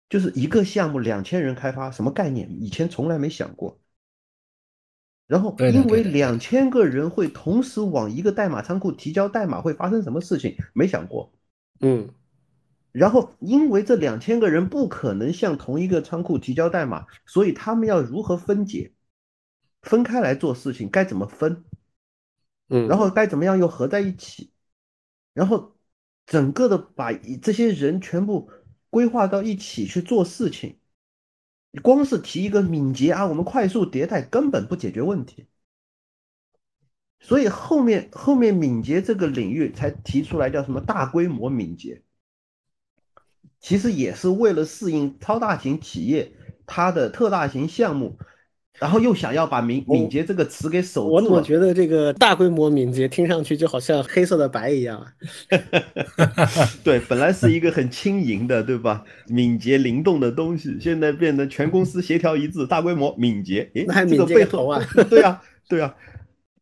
[0.09, 2.49] 就是一个项目两千人开发，什么概念？
[2.61, 3.81] 以前从来没想过。
[5.27, 10.57] 然后因为两千个人会同时往一个代码仓库提交代码，会发生什么事情？
[10.73, 11.33] 没想过。
[11.81, 12.11] 嗯。
[12.93, 18.93] 然后因为这两千个人不可能向同一个仓库提交代码，所以他们要如何分解？
[19.83, 21.65] 分开来做事情，该怎么分？
[22.69, 22.89] 嗯。
[22.89, 24.53] 然后该怎么样又合在一起？
[25.33, 25.77] 然后，
[26.25, 28.51] 整个的把这些人全部
[28.89, 30.79] 规划到一起去做事情，
[31.83, 35.47] 光是提一个敏捷啊，我们快速迭代根本不解决问题。
[37.21, 42.03] 所以后面后面敏捷这个领域才提出来叫什么大规模敏捷，
[43.61, 46.33] 其实也是为了适应超大型企业
[46.67, 48.19] 它的特大型项目。
[48.79, 55.13] 然后又想要把敏敏捷这个词给守住，我怎么觉得这个大规模敏捷听上去就好像黑色的白一样啊？
[56.85, 59.05] 对，本来是一个很轻盈的，对吧？
[59.29, 63.71] 敏捷灵动的东西，现在变得全公司协调一致，大规模敏捷。
[63.75, 65.95] 哎，这个背后啊， 对啊，对啊，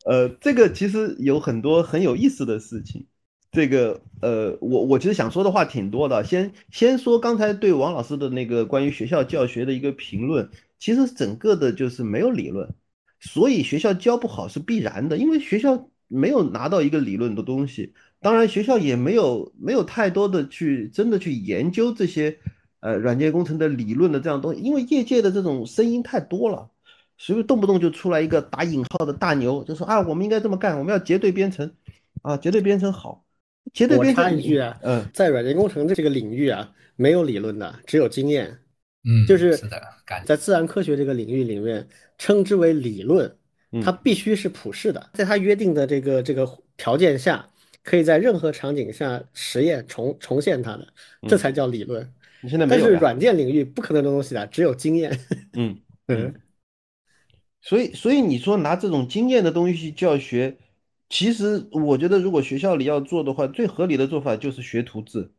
[0.07, 3.07] 呃，这个其实有很多很有意思的事情。
[3.51, 6.25] 这个呃，我我其实想说的话挺多的。
[6.25, 10.49] 先先说刚才对王老师的那个关于学校教学的一个评论。
[10.79, 12.69] 其实整个的就是没有理论，
[13.21, 17.95] 所以学校教不好是必然的，因为学校没有拿到一个理论的东西。
[18.21, 22.39] 当然，学校也没有没有太多的去真的去研究这些
[22.81, 26.71] 呃软件工程的理论的这样东西，因为业界的这种声音太多了，
[27.19, 31.71] 所以动不动就出来一个打引号的大牛，就说啊，我们应该这么干，我们要结对编程
[32.23, 33.25] 啊，结对编程好，
[33.75, 34.25] 绝对编程。
[34.25, 38.59] 我插一句啊，嗯，在软件工程的这个领域啊，没有理论的，只有经验。
[39.05, 39.81] 嗯，就是是的，
[40.25, 41.87] 在自然科学这个领域里面，
[42.19, 43.31] 称之为理论，
[43.83, 47.49] 它必须是普世的，在它约定的这个这个条件下，
[47.83, 50.87] 可以在任何场景下实验重重现它的，
[51.29, 52.11] 这才叫理论。
[52.41, 55.19] 你现在没有，但是软件领域不可能的东西的，只有经验。
[55.55, 55.79] 嗯
[56.09, 56.35] 嗯。
[57.61, 60.57] 所以所以你说拿这种经验的东西去教学，
[61.09, 65.31] 其实我觉得如果学校里要做的话，最合理的做法就是学徒制，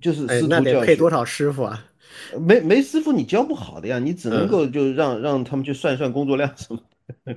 [0.00, 0.48] 就是师徒教学。
[0.48, 1.86] 那得配多少师傅啊？
[2.40, 6.80] 没没师傅，你教不好的呀，你只能够就让让他们去算算工作量什么，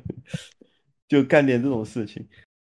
[1.07, 2.25] 就干点这种事情。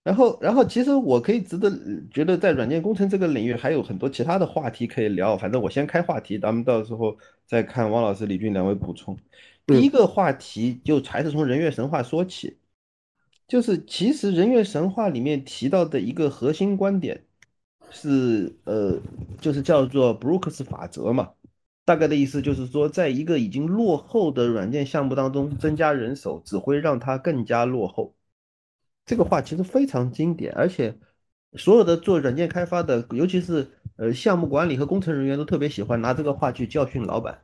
[0.04, 1.70] 然后然后其实我可以值得
[2.10, 5.36] 觉得在软件工程这个领域还有很多其他的话题可以聊。
[5.38, 9.16] 反正我先开话题，咱们到时候再看王老师、李俊两位补充。
[9.64, 12.56] 第一个话题就还是从人月神话说起，
[13.46, 17.22] 就是其实人月神话里面提到的一个核心观点
[17.92, 18.98] 是呃，
[19.40, 21.30] 就是叫做布鲁克斯法则嘛。
[21.84, 28.14] 大概的意思就是说，在一个已经落后的软件项目当中，增加人手只会让它更加落后。
[29.04, 30.96] 这个话其实非常经典，而且
[31.54, 37.40] 所有的做软件开发的，尤其是呃项目管理和工程人员都特别喜欢拿这个话去教训老板，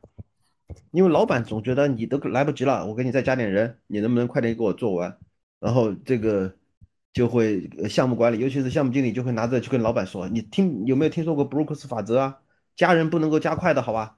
[0.91, 5.17] 因为老板总觉得你都来不及了，我给你再加点人，你能不能快点给我做完？
[5.59, 6.55] 然后这个
[7.11, 12.37] 就会项目管理，尤其是项目经理就会拿着去跟老板说：“你听有没有听说过布鲁克斯法则啊？
[12.77, 14.15] 加人不能够加快的，好吧？”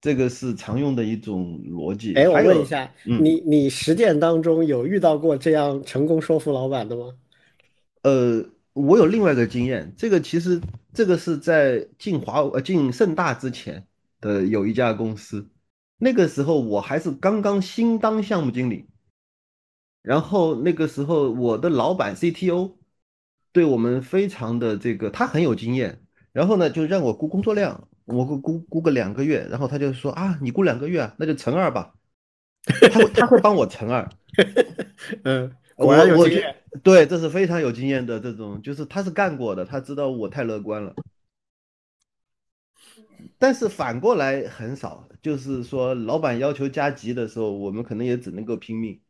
[0.00, 2.14] 这个是常用的一种逻辑。
[2.14, 7.14] 哎，我问一下，你你实践当中有遇到过这样成功说服老板的吗？
[8.02, 10.60] 呃，我有另外一个经验，这个其实
[10.92, 13.84] 这个是在进华呃进盛大之前
[14.20, 15.48] 的有一家公司，
[15.98, 18.86] 那个时候我还是刚刚新当项目经理，
[20.02, 22.74] 然后那个时候我的老板 CTO
[23.50, 26.00] 对我们非常的这个，他很有经验，
[26.32, 31.94] 然后呢就让我估工作量，我估估估个两个月，然后他就说啊，你估两个月啊，那就乘二吧，
[32.64, 34.08] 他会他会帮我乘二。
[35.24, 36.26] 嗯，我果然有我。
[36.82, 40.94] 对，这是非常有经验的这种，就是他是干过的，他知道我太乐观了。
[43.38, 49.00] 但是反过来很少，就是说老板要求加急的时候，我们可能也只能够拼命，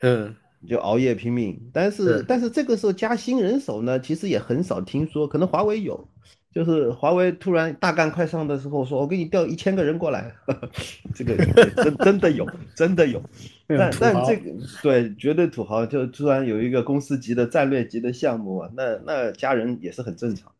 [0.00, 0.34] 嗯，
[0.68, 1.70] 就熬夜拼命。
[1.72, 6.08] 但是是但是这个时候加新人手呢，其实也很少听说，可能华为有，
[6.52, 10.30] 就是华为突然大干快上的时候说，我给你调一千个人过来，
[11.14, 11.34] 这个
[11.82, 13.22] 真真的有，真的有。
[13.66, 20.52] 但但这个对绝对土豪，就突然有一个公司级的战略级的项目啊，那那加人也是很正常。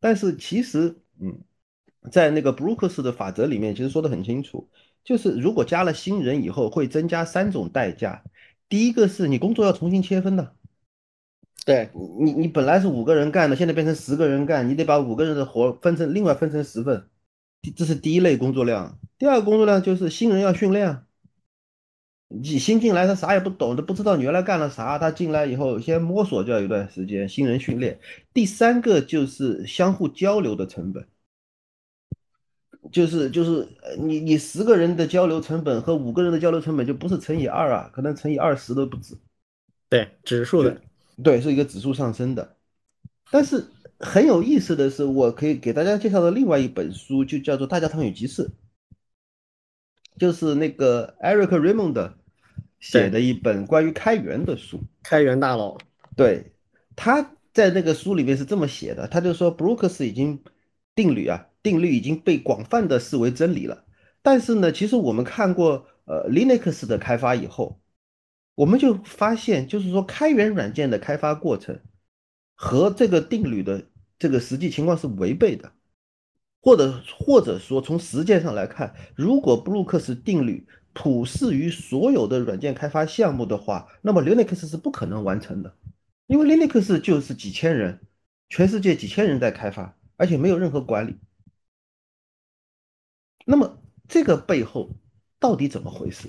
[0.00, 1.38] 但是其实，嗯，
[2.10, 4.66] 在那个布鲁克斯的法则里面，其实说的很清楚，
[5.04, 8.22] 就是如果加了新人以后，会增加三种代价。
[8.70, 10.54] 第一个是你工作要重新切分的，
[11.64, 11.88] 对，
[12.20, 17.08] 你你本来是五个人干的，现在变成十个人干，你得把五个人的活分成另外分成十份，
[17.74, 18.98] 这是第一类工作量。
[19.16, 21.06] 第二个工作量就是新人要训练啊，
[22.28, 27.98] 你新进来他啥也不懂，他不知道你原来干了啥，他进来以后先摸索就要一段时间，新人训练。
[28.34, 31.06] 第三个就是相互交流的成本，
[32.92, 39.16] 就是就是呃你你十个人的交流成本和五个人的交流成本就不是乘以二啊，可能乘以二十都不止。
[39.88, 40.80] 对，指数的，
[41.22, 42.56] 对，是一个指数上升的。
[43.30, 43.64] 但是
[43.98, 48.42] 很有意思的是，我可以给大家介绍的另外一本书，就叫做《大教堂与集市》，
[50.18, 52.12] 就是那个 Eric Raymond
[52.80, 54.80] 写的一本关于开源的书。
[55.02, 55.78] 开源大佬，
[56.16, 56.52] 对，
[56.94, 60.42] 他在那个书里面是这么写的，他就说布鲁克斯已经
[60.94, 63.84] 定律啊，定律已经被广泛的视为真理了。
[64.22, 67.80] 但是呢，其实我们看过呃 Linux 的开发以后，
[68.54, 71.80] 我们就发现，就是说开源软件的开发过程
[72.54, 73.86] 和这个定律的
[74.18, 75.72] 这个实际情况是违背的，
[76.60, 85.74] 或者或者说从实践上来看，如果布鲁克斯定律普适于所有的软件开发项目的话，那么 Linux 是不可能完成的，
[86.28, 88.00] 因为 Linux 就是几千人，
[88.48, 91.16] 全世界几千人在开发，而且没有任何管理。
[93.44, 94.90] 那么这个背后
[95.40, 96.28] 到底怎么回事？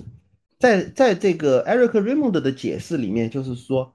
[0.58, 3.94] 在在这个 Eric Raymond 的解释里面，就是说，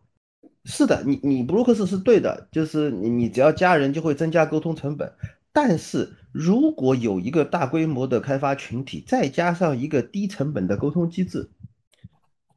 [0.66, 5.12] 是的，你你布鲁克斯是对的，就是你你只要加人就会增加沟通成本。
[5.53, 11.49] 但是如果有一个大规模的开发群体，再加上一个低成本的沟通机制，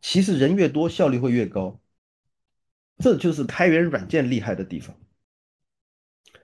[0.00, 1.80] 其实人越多，效率会越高。
[2.98, 4.94] 这就是开源软件厉害的地方。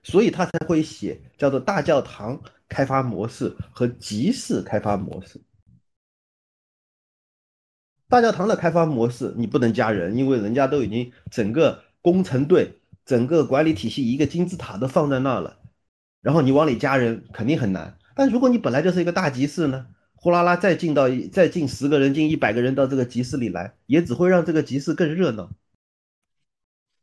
[0.03, 5.41] 所以他才会写叫做大教堂开发模式和集市开发模式。
[8.11, 15.61] 大教堂的开发模式你不能加人，因为人家都已经整个工程队、整个管理体系一个金字塔都放在那了，
[16.21, 17.97] 然后你往里加人肯定很难。
[18.17, 25.53] 但如果你本来就是一个大集市呢，呼啦啦再进到再进十个人、进一百个人到这个集市里来，也只会让这个集市更热闹。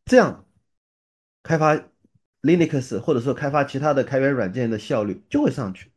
[0.03, 0.45] 这样
[1.41, 1.75] 开发
[2.41, 5.89] Linux 或者说开发其他的开源软件的效率就会上去。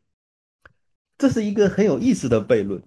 [1.17, 2.81] 这是一个很有意思的悖论。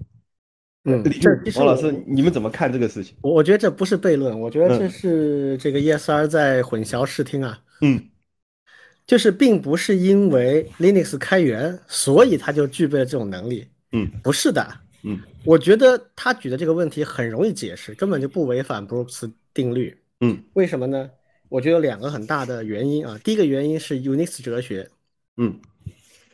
[0.85, 3.15] 嗯，李这其实我王老师，你们怎么看这个事情？
[3.23, 7.59] 我我觉得这不是悖论，我觉得这嗯是这个 ESR 在混淆视听啊。
[7.81, 8.01] 嗯
[9.07, 14.67] 就是并不是因为 Linux 开源，所以它就具备了这种能力，嗯不是的。
[15.03, 19.95] 嗯我觉得他举的这个问题很容易解释，根本就不违反布鲁克斯定律。
[20.21, 21.11] 嗯为什么呢？
[21.51, 23.19] 我觉得有两个很大的原因啊。
[23.23, 24.89] 第一个原因是 Unix 哲学，
[25.37, 25.61] 嗯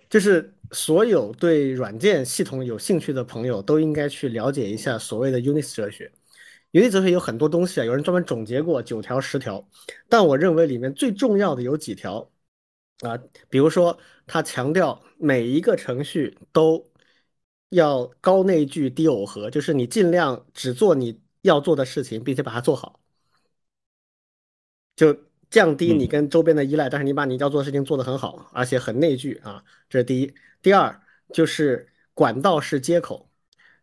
[0.09, 6.13] 就是所有对软件系统有兴趣的朋友都应该去了解一下所谓的 Unix 哲学。
[6.73, 9.67] Unix 哲学有很多东西啊，有人专门总结过九条、十条，
[10.09, 12.31] 但我认为里面最重要的有几条
[13.01, 13.19] 啊，
[13.49, 16.89] 比如说他强调每一个程序都
[17.71, 23.01] 要高内聚、低耦合，就是你尽量只做你要做的事情，并且把它做好。
[24.97, 25.17] 就
[25.51, 30.33] 降低你嗯跟周边的依赖，但是你把你要做的事情做得很好，而且很内聚啊，这是第一。
[30.63, 31.01] 第二
[31.33, 33.29] 就是管道式接口，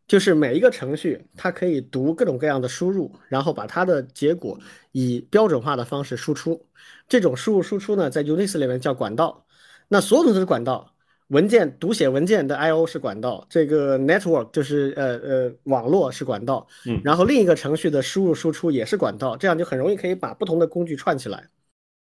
[0.07, 4.57] 就是每一个程序它可以读各种各样的输入，然后把它的结果
[4.91, 6.65] 以标准化的方式输出。
[7.09, 9.45] 这种输入输出呢，在 Unix 里面叫管道。
[9.89, 10.93] 那所有东西都是管道，
[11.29, 21.49] 文件读写文件的 I/O 是管道，这个 network 就是呃呃网络是管道，嗯然后另一个程序的输入输出也是管道，这样就很容易可以把不同的工具串起来。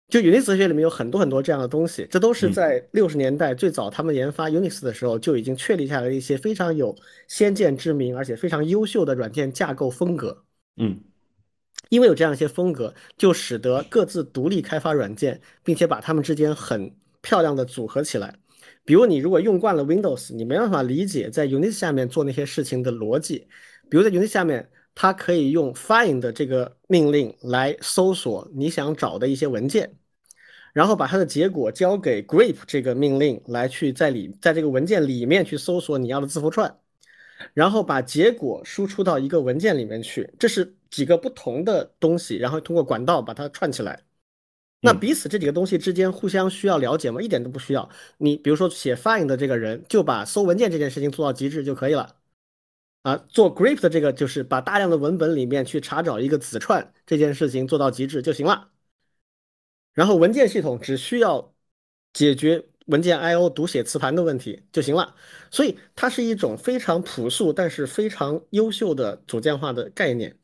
[0.10, 6.95] 就 Unix 哲学里面有很多很多这样的东西，这都是嗯在六十年代最早他们研发 Unix 的时候就已经确立下来的一些非常有
[7.28, 10.43] 先见之明，而且非常优秀的软件架构风格。
[10.78, 10.99] 嗯
[11.89, 18.36] 因为有这样一些风格，就使得各自独立开发软件，并且把它们之间很漂亮的组合起来。
[18.84, 23.47] 比如你如果用惯了 Windows，你没办法理解在 Unix 下面做那些事情的逻辑。
[23.89, 24.70] 比如在 Unix 下面，
[25.00, 29.95] 它可以用 find 这个命令来搜索你想找的一些文件，
[30.74, 36.76] 然后把它的结果交给 grep 这个命令来去在里在这个文件里面去搜索你要的字符串。
[37.54, 44.02] 然后把结果输出到一个文件里面去，这是几个不同的东西，然后通过管道把它串起来。
[44.82, 47.22] 那嗯彼此这几个东西之间互相需要了解吗？
[47.22, 47.88] 一点都不需要。
[48.18, 52.16] 你比如说写 find 的这个人，就把搜文件这件事情做到极致就可以了。
[53.08, 58.70] 啊，做 grep 的这个就是把大量的文本里面去查找一个子串这件事情做到极致就行了。
[59.93, 61.53] 然后文件系统只需要
[62.12, 65.16] 解决文件 I/O 读写磁盘的问题就行了。
[65.49, 70.38] 所以它是一种非常朴素但是非常优秀的组件化的概念。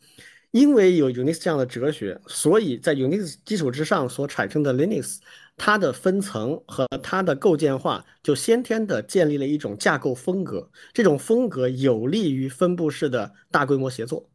[0.51, 5.17] 因为有 Unix 这样的哲学，所以在 Unix 基础之上所产生的 Linux，
[5.55, 14.29] 它的分层和它的构建化就先天的建立了一种架构风格，这种风格有利于分布式的大规模协作。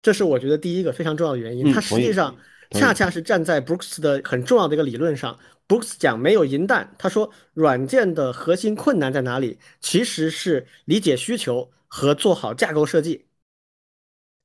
[0.00, 1.70] 这是我觉得第一个非常重要的原因。
[1.70, 2.36] 嗯它实际上
[2.70, 5.38] 恰恰是站在 Brooks 的很重要的一个理论上。
[5.68, 9.58] Brooks 讲没有银弹，他说软件的核心困难在哪里？
[9.80, 13.26] 其实是理解需求和做好架构设计。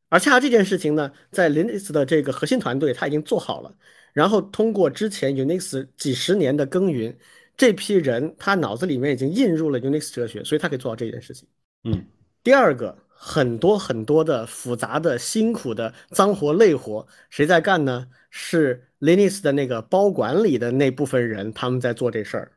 [0.10, 3.76] 而恰恰这件事情呢，在 Linux 的这个核心团队他已经做好了，
[4.18, 7.16] 然后通过之前 Unix 几十年的耕耘，
[7.56, 11.48] 这批人他脑子里面已经印入了 Unix 哲学，所以他可以做到这件事情。
[11.84, 12.04] 嗯
[12.42, 18.08] 第二个，很多很多的复杂的、辛苦的脏活累活，谁在干呢？
[18.32, 22.52] 是 Linux 的那个包管理的那部分人，他们在做这事儿。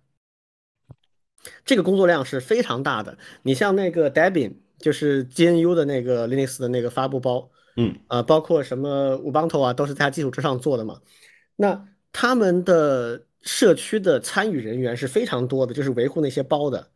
[1.67, 3.19] 这个工作量是非常大的。
[3.43, 10.99] 你像那个 Debian，就是 GNU 的那个 Linux 的那个发布包，嗯呃，包括什么 Ubuntu 啊，都是在它基础之上做的嘛。
[11.61, 16.89] 那他们的社区的参与人员是非常多的，就是维护那些包的。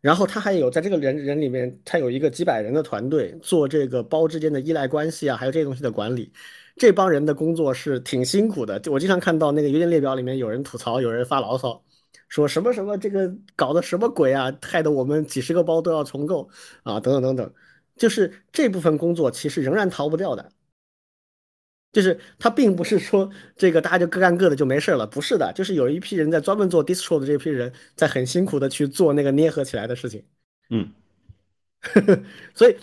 [0.00, 6.32] 然后他还有在这个人人里面，他有一个几百人的团队做这个包之间的依赖关系啊，还有这些东西的管理。
[6.76, 8.82] 这帮人的工作是挺辛苦的。
[8.90, 11.80] 我经常看到那个邮件列表里面有人吐槽，有人发牢骚，
[12.28, 16.48] 说什么什么这个搞的什么鬼啊，害得我们几十个包都要重构
[16.82, 17.54] 啊，等等等等。
[17.96, 20.50] 就是这部分工作其实仍然逃不掉的。
[21.92, 30.24] 就是它并不是说这个大家就各干各的就没事了，不是的，就是有一批人在专门做 distro 的这批人在很辛苦的去做那个捏合起来的事情，
[30.70, 30.92] 嗯
[32.54, 32.76] 所以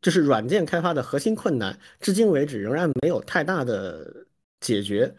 [0.00, 4.26] 就是软件开发的核心困难，至今为止仍然没有太大的
[4.60, 5.14] 解决。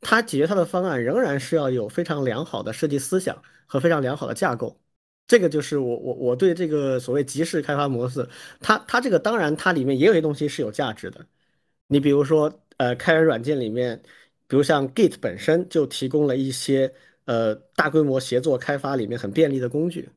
[0.00, 4.78] 它解决它的方案仍然是要有非常良好的设计思想和非常良好的架构。
[5.26, 8.28] 这个就是我我我对这个所谓集市开发模式，
[8.60, 11.26] 它它这个当然它里面也有些东西是有价值的。
[11.88, 14.02] 你比如说，呃，开源软件里面，
[14.46, 16.92] 比如像 Git 本身就提供了一些
[17.24, 20.10] 呃大规模协作开发里面很便利的工具，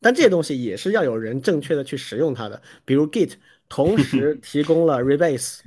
[0.00, 2.60] 但这些东西也是要有人正确的去使用它的。
[2.84, 3.32] 比如 Git
[3.68, 5.60] 同时 提供了 Rebase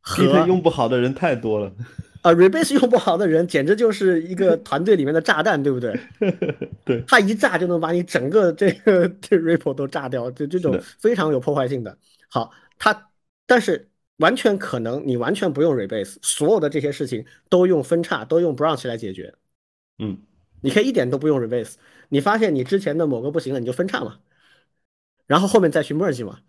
[0.00, 1.74] 和，Git 用不好的人太多了。
[2.20, 5.98] 啊 Rebase 用不好的人，简直就是一个团队里面的炸弹，对不对？
[6.84, 11.96] 对，它一炸就能把你整个这个这 Ripple 都炸掉，就这种非常有破坏性的。
[12.28, 13.10] 好，它
[13.46, 13.88] 但是
[14.18, 19.34] 完全可能你完全不用 rebase，所有的这些事情都用分叉，都用 branch 来解决。
[19.98, 20.18] 嗯
[20.60, 21.74] 你可以一点都不用 rebase，
[22.08, 24.18] 你发现你之前的某个不行了，你就分叉嘛，
[25.26, 26.40] 然后后面再去 merge 嘛，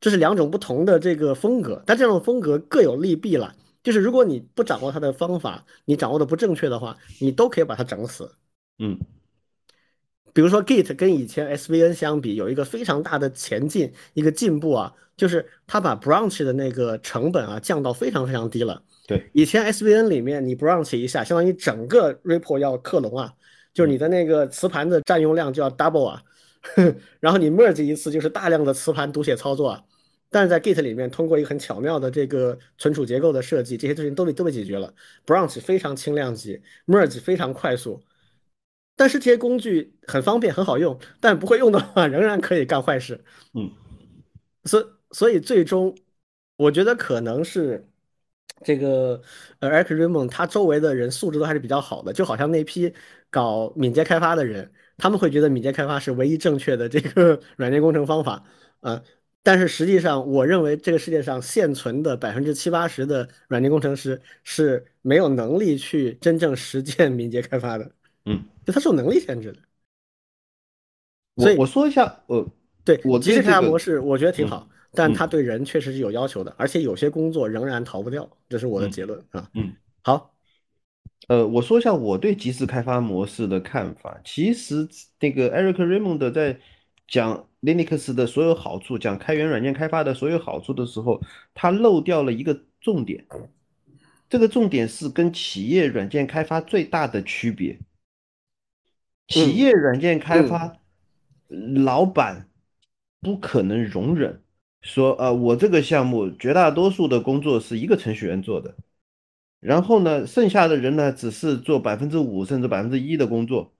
[0.00, 3.54] 这是两种不同的这个风格，但这种风格各有利弊了。
[3.84, 8.32] 就是如果你不掌握它的方法，你掌握的不正确的话，你都可以把它整死。
[8.78, 8.98] 嗯
[10.32, 18.82] 比如说 Git 跟以前 SVN 相比，有一个非常大的前进，一个进步啊，就是它把 branch 的那个成本啊降到非常非常低了。
[19.06, 23.32] 对，以前 SVN 里面你 branch 一下，相当于整个 repo 要克隆啊，
[23.74, 26.22] 就是你的那个磁盘的占用量就要 double 啊，
[27.20, 29.82] 然后你 merge 一次就是大量的磁盘读写操作啊。
[30.30, 34.90] 但是在 Git 里面，通过一个很巧妙的这个存储结构的设计，这些事情都被都被解决了。
[35.26, 38.02] branch 非常轻量级，merge 非常快速。
[38.96, 43.24] 但是这些工具很方便很好用，但不会用的话， 仍然可以干坏事。
[43.54, 43.70] 嗯，
[44.64, 45.96] 所所以最终，
[46.56, 47.88] 我觉得可能是
[48.64, 49.20] 这个
[49.58, 52.92] 呃 Eric Raymond 他周围的人素质都还是比较好的，就好像那批
[53.30, 58.44] 搞敏捷开发的人，他们会觉得敏捷开发是唯一正确的这个 软件工程方法
[58.80, 59.02] 啊、
[59.44, 67.90] 但是实际上，我认为这个世界上现存的百分之七八十的软件工程师是没有能力去真正实践敏捷开发的，
[68.26, 69.58] 嗯，就它受能力限制的。
[71.36, 72.46] 所以我我说一下，呃，
[72.84, 79.50] 对，我即时开发模式我觉得挺嗯好，但嗯它对人确实是有要求的，而且有些工作仍然逃不掉，这是我的嗯结论啊。
[79.54, 80.34] 嗯，好，
[81.28, 84.20] 呃，我说一下我对即时开发模式的看法。
[84.24, 84.86] 其实
[85.20, 86.60] 那个 Eric Raymond 在
[87.08, 91.22] 讲 Linux 的所有好处，讲开源软件开发的所有好处的时候，
[91.54, 93.24] 他漏掉了一个重点。
[94.28, 97.78] 这个重点是跟企业软件开发最大的区别。
[99.32, 100.76] 企业软件开发，
[101.48, 102.48] 老板
[103.20, 104.42] 不可能容忍
[104.80, 108.76] 说，呃，我这个项目绝大多数的工作是一个程序员做的，
[109.60, 113.72] 然后呢，剩下的人呢，只是做百分之五甚至百分之一的工作。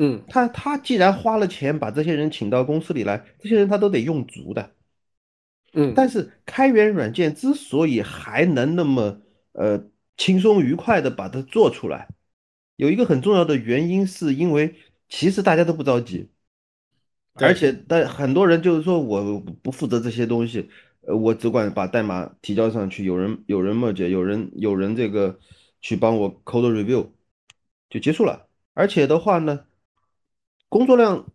[0.00, 4.72] 嗯他他既然花了钱把这些人请到公司里来，这些人他都得用足的。
[5.72, 9.20] 嗯，但是开源软件之所以还能那么
[9.52, 9.84] 呃
[10.16, 12.08] 轻松愉快的把它做出来，
[12.78, 14.76] 有一个很重要的原因，是因为
[15.08, 16.28] 其实大家都不着急，
[17.34, 20.70] 而且但很多人就是说我不负责这些东西，
[21.00, 25.40] 呃，我只管把代码提交上去，有人有人 merge，有人有人这个
[25.80, 27.08] 去帮我 code review
[27.90, 28.46] 就结束了。
[28.74, 29.64] 而且的话呢，
[30.68, 31.26] 工作量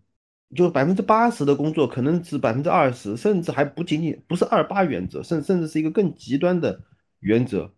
[0.56, 6.80] 就百分之八十的工作可能只百分之二十，甚至还不仅仅不是二八原则，甚甚至是一个更极端的
[7.20, 7.74] 原则，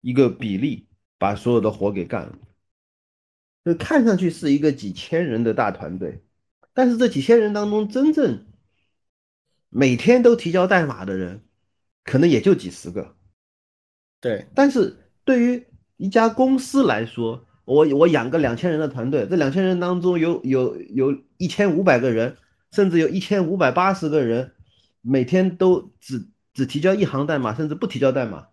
[0.00, 0.86] 一个比例
[1.18, 2.38] 把所有的活给干了。
[3.64, 6.22] 就看上去是一个几千人的大团队，
[6.72, 8.46] 但是这几千人当中，真正
[9.68, 11.42] 每天都提交代码的人，
[12.04, 13.14] 可能也就几十个。
[14.20, 22.36] 对，但是对于一家公司来说，我我养个两千人的团队，这两千人当中有有有一千五百个人，
[22.72, 24.52] 甚至有一千五百八十个人，
[25.02, 28.48] 每天都只只提交一行代码，甚至不提交代码，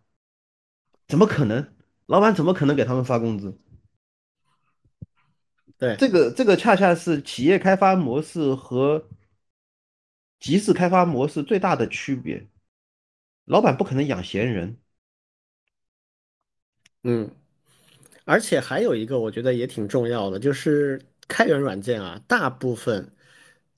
[1.08, 1.68] 怎么可能？
[2.06, 3.58] 老板怎么可能给他们发工资？
[5.80, 9.08] 对，这个这个恰恰是企业开发模式和
[10.40, 12.48] 集市开发模式最大的区别。
[13.46, 14.78] 老板不可能养闲人。
[17.04, 17.32] 嗯，
[18.26, 23.10] 而且还有一个我觉得也挺重要的，就是开源软件啊，大部分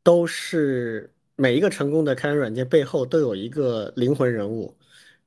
[0.02, 4.76] 都是每一个成功的开源软件背后都有一个灵魂人物，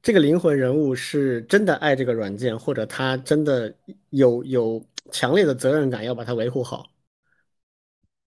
[0.03, 3.73] 这个灵魂人物是真的爱这个软件，或者他真的
[4.11, 6.91] 有有强烈的责任感要把它维护好，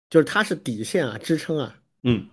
[0.09, 1.81] 就是它是底线啊，支撑啊。
[2.03, 2.29] 嗯，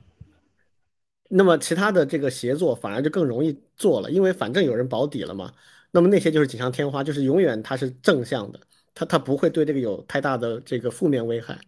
[1.28, 5.52] 那么其他的这个协作反而就更容易做了，因为反正有人保底了嘛。
[5.90, 8.60] 那么那些就是锦上添花，就是永远它是正向的，
[8.94, 11.58] 它它不会对这个有太大的这个负面危害。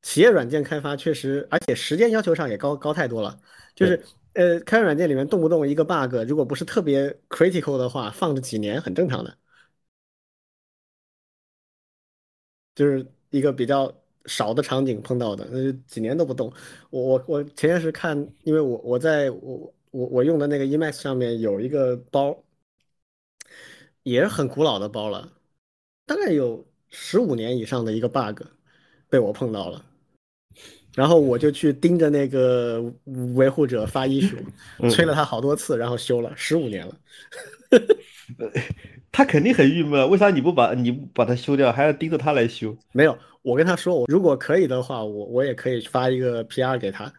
[0.00, 3.38] 企业软件开发确实，而且时间要求上也高高太多了。
[3.74, 4.02] 就是
[4.34, 9.36] 呃，开源软件里面动不动一个 bug，如果不是特别 critical 的话，放着几年很正常的。
[12.74, 13.92] 就是一个比较
[14.26, 16.52] 少的场景碰到的，那就几年都不动。
[16.90, 22.42] 我我我前些时看，因为我我在我我我用的那个 Emacs 上面有一个包，
[24.02, 25.32] 也是很古老的包了，
[26.06, 28.42] 大概有十五年以上的一个 bug
[29.08, 29.84] 被我碰到了，
[30.94, 32.82] 然后我就去盯着那个
[33.34, 34.42] 维护者发 issue，
[34.90, 36.96] 催了他好多次，然后修了，十五年了。
[39.12, 42.74] 他肯定很郁闷，为啥你不把你不把它修掉，还要盯着他来修？
[42.92, 47.12] 没有，我跟他说，我如果可以的话，我我也可以发一个 PR 给他，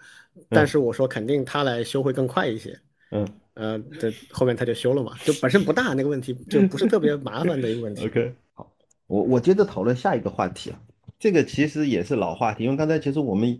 [0.49, 2.77] 但是我说肯定他来修会更快一些。
[3.11, 8.03] 嗯呃，这后面他就修了嘛，就本身不大那个问题， 就不是特别麻烦的一个问题。
[8.09, 8.73] OK，好，
[9.05, 10.81] 我我接着讨论下一个话题啊，
[11.19, 13.59] 这个其实也是老话题，因为刚才其实我们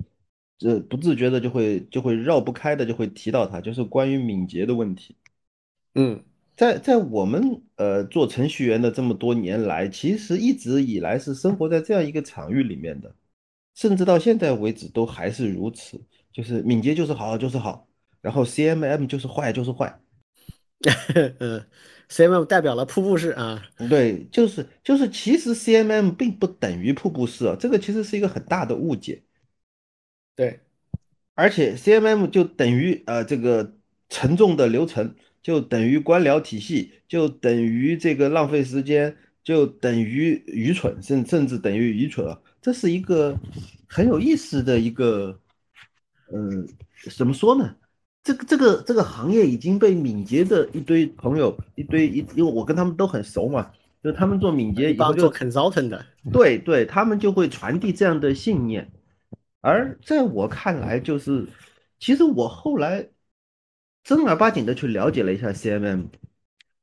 [0.66, 5.16] 呃不自觉的就会就会绕不开的就会提到它，就是关于敏捷的问题。
[5.94, 6.24] 嗯
[6.56, 13.16] 在在我们呃做程序员的这么多年来，其实一直以来是生活在这样一个场域里面的，
[13.76, 16.02] 甚至到现在为止都还是如此。
[16.32, 17.88] 就是敏捷就是好就是好，
[18.22, 20.00] 然后 CMM 就是坏就是坏。
[21.40, 21.66] 嗯
[22.10, 29.24] ，CMM 代表了瀑布式啊，对，就是就是，其实 CMM 并不等于瀑布式啊，这个其实是一个很大的误解。
[30.36, 30.60] 对，
[31.36, 33.76] 而且 CMM 就等于呃这个
[34.10, 42.40] 沉重的流程，就等于官僚体系，就等于这个浪费时间，就等于愚蠢，甚甚至等于愚蠢啊！
[42.62, 43.38] 这是一个
[43.86, 45.38] 很有意思的一个，
[46.34, 46.66] 嗯、
[47.18, 47.76] 怎么说呢？
[48.24, 53.70] 这个这个这个行业已经被敏捷的一堆朋友，一堆一，因为我跟他们都很熟嘛，
[54.02, 58.90] 就是他们做敏捷以后就一帮做 consultant 的，对对，他们就会传递这样的信念，
[59.60, 61.46] 而在我看来，就是
[62.00, 63.06] 其实我后来
[64.04, 66.08] 正儿八经的去了解了一下 CMM，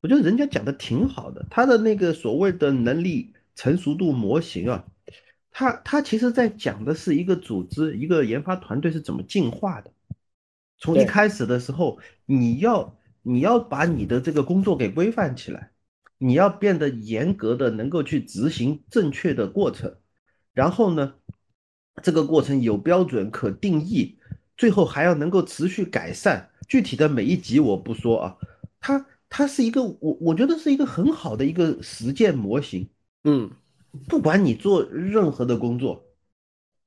[0.00, 4.86] 我觉得人家讲的挺好的，他的那个所谓的能力成熟度模型啊，
[5.50, 9.92] 他他其实在讲的是一个组织一个研发团队是怎么进化的。
[10.78, 15.72] 从一开始的时候，你要你要把你的这个工作给规范起来，
[16.16, 19.94] 你要变得严格的能够去执行正确的过程，
[20.54, 21.16] 然后呢，
[22.02, 24.18] 这个过程有标准可定义，
[24.56, 26.49] 最后还要能够持续改善。
[26.70, 28.36] 具体的每一集我不说啊，
[28.80, 32.88] 它它是一个我我觉得是一个很好的一个实践模型。
[33.24, 33.50] 嗯，
[34.08, 36.04] 不管你做任何的工作，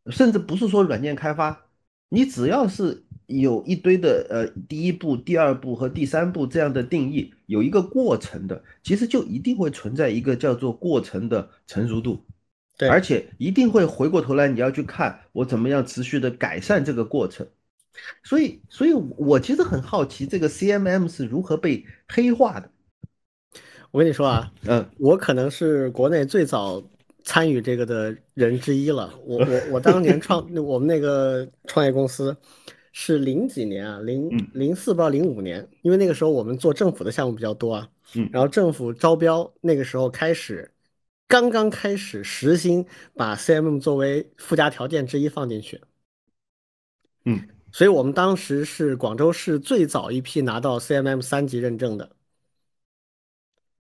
[0.07, 1.65] 甚至不是说软件开发，
[2.07, 12.23] 你只要是有一堆的呃第一步、第二步和第三步这样的定义，有一个过程的，其实就一定会存在一个叫做过程的成熟度，
[12.77, 17.45] 对而且一定会回过头来你要去看我怎么样持续的改善这个过程。
[18.23, 22.69] 所以，所以我其实很好奇这个 CMM 是如何被黑化的。
[23.91, 24.89] 我跟你说啊，嗯。
[24.97, 26.83] 我可能是国内最早
[27.23, 29.13] 参与这个的人之一了。
[29.23, 32.35] 我我我当年创 我们那个创业公司
[32.91, 38.27] 是零几年啊，零嗯零四不知道零五年，因为那个时候我们做政府的项目比较多啊，嗯。
[38.33, 40.71] 然后政府招标那个时候开始，
[41.27, 42.85] 刚刚开始实行
[43.15, 45.81] 把 CMM 作为附加条件之一放进去，
[47.25, 52.15] 嗯所以我们当时是广州市最早一批拿到 CMM 三级认证的。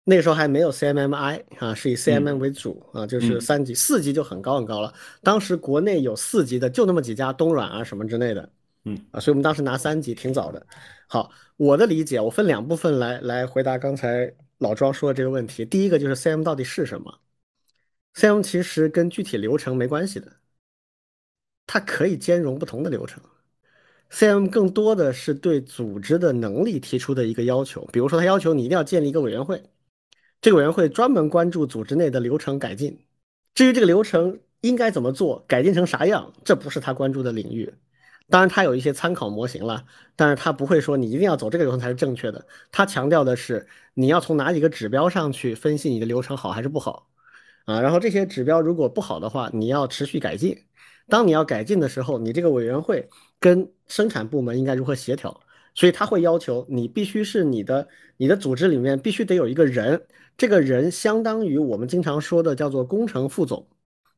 [0.03, 4.93] 那个时候还没有 CMMI 啊，是以 CMM 为主啊，就是嗯三级、四级就很高很高了。
[5.21, 8.51] 当时国内有四级的就那么几家，东软啊什么之类的
[8.83, 10.65] 嗯啊，所以我们当时拿三级挺早的。
[11.07, 15.63] 好，我的理解，我分两部分来来回答刚才老庄说的这个问题。
[15.63, 17.19] 第一个就是 CM 到底是什么
[18.15, 20.33] ？CM 其实跟具体流程没关系的，
[21.67, 23.23] 它可以兼容不同的流程。
[24.13, 29.63] CM 更多的是对组织的能力提出的一个要求，比如说，他要求你一定要建立一个委员会，
[30.39, 32.99] 这个委员会专门关注组织内的流程改进。
[33.55, 37.73] 至于这个流程应该怎么做，改进成啥样，这不是他关注的领域。
[38.29, 39.83] 当然，他有一些参考模型了，
[40.15, 42.45] 但是他不会说你一定要走这个流程才是正确的。
[42.71, 47.09] 他强调的是你要从哪几个指标上去分析你的流程好还是不好
[47.65, 47.81] 啊。
[47.81, 50.55] 然后这些指标如果不好的话，你要持续改进。
[51.07, 53.07] 当你要改进的时候，你这个委员会
[53.39, 55.39] 跟生产部门应该如何协调？
[55.75, 57.87] 所以他会要求你必须是你的
[58.17, 59.99] 你的组织里面必须得有一个人，
[60.37, 63.67] 这个人相当于我们经常说的叫做工程副总，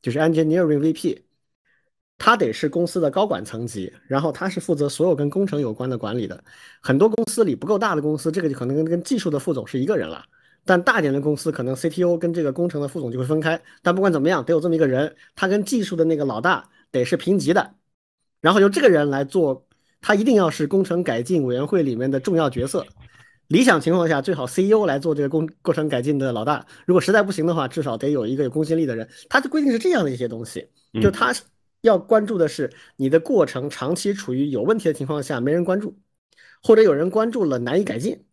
[0.02, 1.22] 就是 engineering VP，
[2.18, 6.44] 他得是公司的高管层级，然后他是负责所有跟工程有关的管理的。
[6.82, 10.26] 很多公司里不够大的公司，这个就可能跟跟技术的副总是一个人了。
[10.66, 13.62] 但大点的公司可能 CTO 跟这个工程的副总就会分开。
[13.82, 17.76] 但不管怎么样，得有这么一个人，他跟技术的那个老大得是评级的，
[18.42, 19.68] 然后由这个人来做，
[20.02, 22.86] 他一定要是工程改进委员会里面的重要角色。
[23.48, 26.66] 理想情况下，最好 CEO 来做这个工过程改进的老大。
[26.88, 29.08] 如果实在不行的话，至少得有一个有公信力的人。
[29.30, 30.68] 他的规定是这样的一些东西，
[31.00, 31.32] 就他
[31.82, 35.96] 要关注的是你的过程长期处于有问题的情况下没人关注，
[36.64, 38.25] 或者有人关注了难以改进。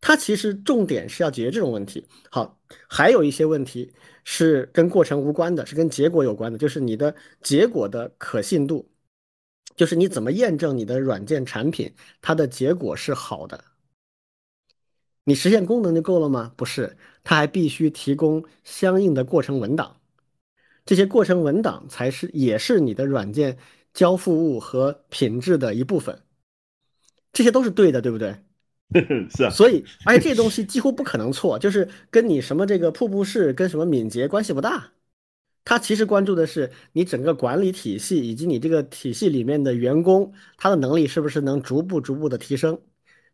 [0.00, 2.06] 它其实重点是要解决这种问题。
[2.30, 3.92] 好，还有一些问题
[4.24, 8.90] 是跟过程无关的，是跟结果有关的，就是你的结果的可信度，
[9.76, 11.92] 就是你怎么验证你的软件产品
[12.22, 13.62] 它的结果是好的。
[15.24, 16.52] 你实现功能就够了吗？
[16.56, 20.00] 不是，它还必须提供相应的过程文档，
[20.86, 23.58] 这些过程文档才是也是你的软件
[23.92, 26.22] 交付物和品质的一部分。
[27.32, 28.34] 这些都是对的，对不对？
[29.36, 34.92] 是啊，所以，而且这东西几乎不可能错，就是跟你什么这个瀑布式跟什么敏捷关系不大。
[35.64, 42.80] 它其实关注的是你整个管理体系以及你这个体系里面的员工，他的能力是不是能逐步逐步的提升，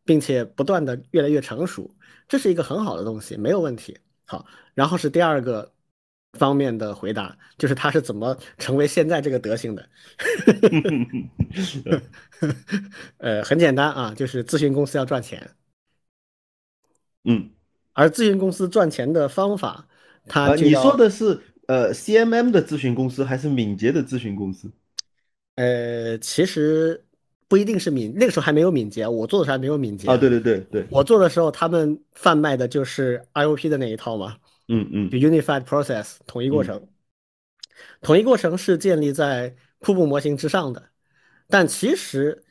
[0.05, 1.89] 并且不断的越来越成熟，
[2.29, 3.97] 这是一个很好的东西，没有问题。
[4.25, 4.45] 好，
[4.75, 5.73] 然后是第二个
[6.37, 9.89] 方面的回答，就是他是怎么成为现在这个德行的。
[13.19, 15.51] 呃，很简单啊，就是咨询公司要赚钱。
[17.25, 17.51] 嗯，
[17.95, 19.89] 而咨询公司赚钱的方法，
[20.29, 24.71] 它啊，你说的是呃 CMM 的咨询公司还是敏捷的咨询公司？
[25.57, 27.03] 呃，其实
[27.49, 34.37] 不一定是敏，那个时候还没有敏捷，我做的时候还没有敏捷啊，对对对对，我做的时候，他们贩卖的就是 IOP 的那一套嘛，
[34.69, 36.87] 嗯嗯就 Unified Process 统一过程。
[38.01, 40.83] 统一过程是建立在瀑布模型之上的，
[41.49, 42.43] 但其实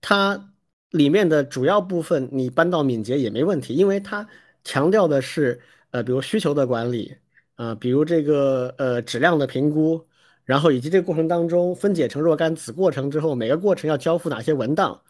[0.00, 0.52] 它
[0.90, 4.28] 里面的主要部分你搬到敏捷也没问题，因为它
[4.64, 5.60] 强调的是
[5.90, 7.16] 呃，比如需求的管理
[7.54, 10.04] 啊、比如这个呃质量的评估，
[10.44, 15.00] 然后以及这个过程当中分解成若干子过程之后，每个过程要交付哪些文档。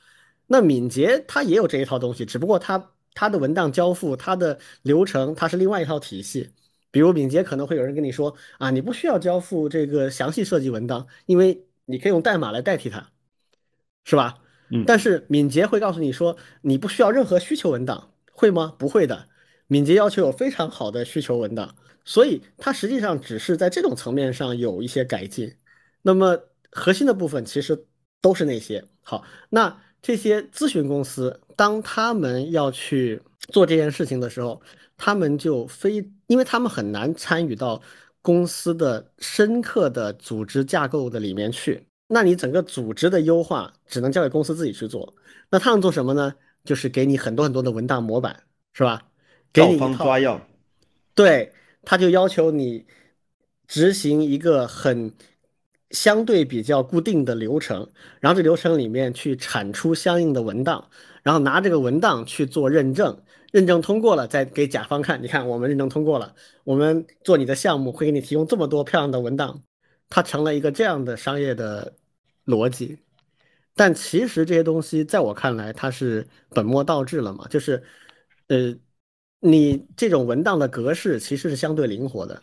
[0.47, 6.51] 那敏捷它也有这一套东西，只不过它它的文档交付、它的流程，它是另外一套体系。
[6.91, 13.11] 比如敏捷可能会有人跟你说啊，你不需要交付这个详细设计文档，因为你可以用代码来代替它，
[14.05, 14.39] 是吧？
[14.71, 18.75] 嗯但是敏捷会告诉你说，你不需要任何需求文档，会吗？
[18.79, 19.29] 不会的。
[19.67, 25.57] 敏捷要求有非常好的需求文档，所以它实际上只是在这种层面上有一些改进。
[26.03, 26.39] 那么
[26.71, 27.87] 核心的部分其实
[28.21, 28.85] 都是那些。
[29.03, 34.61] 好，那这些咨询公司，当他们要去做这件事情的时候，
[34.99, 37.81] 他们就非，因为他们很难参与到
[38.21, 41.87] 公司的深刻的组织架构的里面去。
[42.09, 45.15] 那你整个组织的优化只能交给公司自己去做。
[45.49, 46.35] 那他们做什么呢？
[46.65, 48.43] 就是给你很多很多的文档模板，
[48.73, 49.03] 是吧？
[49.53, 50.41] 给你一套抓药，
[51.15, 52.87] 对，他就要求你
[53.67, 55.13] 执行一个很
[55.93, 57.89] 相对比较固定的流程，
[58.21, 60.91] 然后这流程里面去产出相应的文档，
[61.23, 63.23] 然后拿这个文档去做认证，
[63.53, 66.35] 认证通过了再给甲方看，你看我们认证通过了，
[66.65, 69.63] 我们做你的项目会给你提供这么多漂亮的文档，
[70.09, 71.95] 它成了一个这样的商业的
[72.47, 72.99] 逻辑。
[73.75, 77.83] 但其实这些东西在我看来，它是本末倒置了嘛，就是，
[78.49, 78.75] 呃，
[79.41, 82.43] 你这种文档的格式其实是相对灵活的，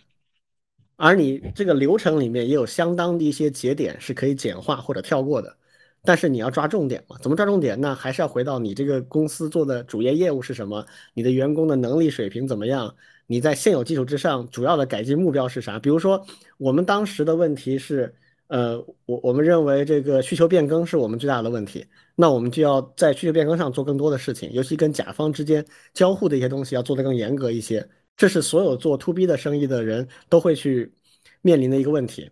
[1.00, 5.56] 而你这个流程里面也有相当的一些节点是可以简化或者跳过的，
[6.04, 7.96] 但是你要抓重点嘛，怎么抓重点呢？
[7.96, 12.94] 还是要回到你这个公司做的主业业务是什么，你的员工的能力水平怎么样，
[13.28, 15.80] 你在现有基础之上主要的改进目标是啥？
[15.80, 16.26] 比如说
[16.58, 18.14] 我们当时的问题是。
[18.50, 21.86] 呃，我我们认为这个需求变更是我们最大的问题，
[22.16, 27.88] 那我们就要在需求变更上做更多的事情，尤其跟甲方之间交互的一些东西要做得更严格一些，
[28.20, 30.94] 这是所有做 to B 的生意的人都会去
[31.42, 32.30] 面临的一个问题。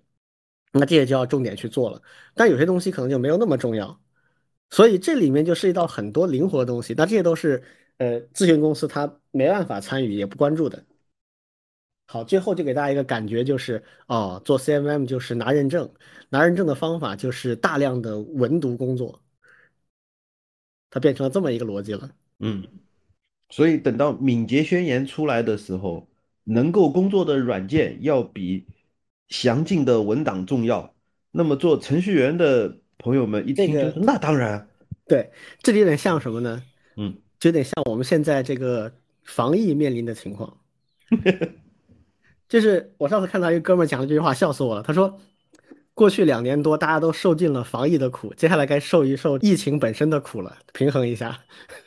[0.73, 2.01] 那这些就要重点去做了，
[2.35, 3.97] 但有些东西可能就没有那么重要，
[4.69, 7.63] 所以这里面就涉及到很多灵活的东西，那这些都是
[7.99, 10.85] 呃咨询公司他没办法参与也不关注的。
[12.05, 15.89] 好，最后就给大家一个感觉，就是哦，做 CMM 就是拿认证，
[16.29, 19.21] 拿认证的方法就是大量的文读工作，
[20.89, 22.09] 它变成了这么一个逻辑了。
[22.39, 22.67] 嗯，
[23.49, 26.07] 所以等到敏捷宣言出来的时候，
[26.43, 28.65] 能够工作的软件要比
[29.29, 30.93] 详尽的文档重要。
[31.31, 34.67] 那么做程序员的朋友们一听就这个，那当然，
[35.07, 35.29] 对，
[35.61, 36.63] 这里有点像什么呢？
[36.95, 38.91] 嗯，就有点像我们现在这个
[39.23, 40.57] 防疫面临的情况。
[42.49, 44.81] 就是我上次看到一个哥们儿讲了这句话，笑死我了。
[44.81, 45.19] 他说，
[45.93, 51.39] 过去两年多大家都受尽了防疫的苦，接下来该受一受疫情本身的苦了，平衡一下。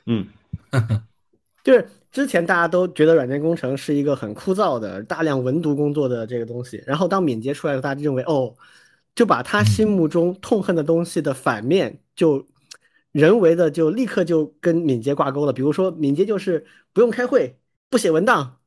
[0.07, 0.29] 嗯，
[1.63, 8.55] 就是之前大家都觉得软件工程是一个很枯燥的、大量文读工作的这个东西，然后当敏捷出来了，大家认为哦，
[9.15, 12.47] 就把他心目中痛恨的东西的反面，就
[13.13, 15.53] 人为的就立刻就跟敏捷挂钩了。
[15.53, 17.59] 比如说，敏捷就是不用开会，
[17.89, 18.59] 不写文档，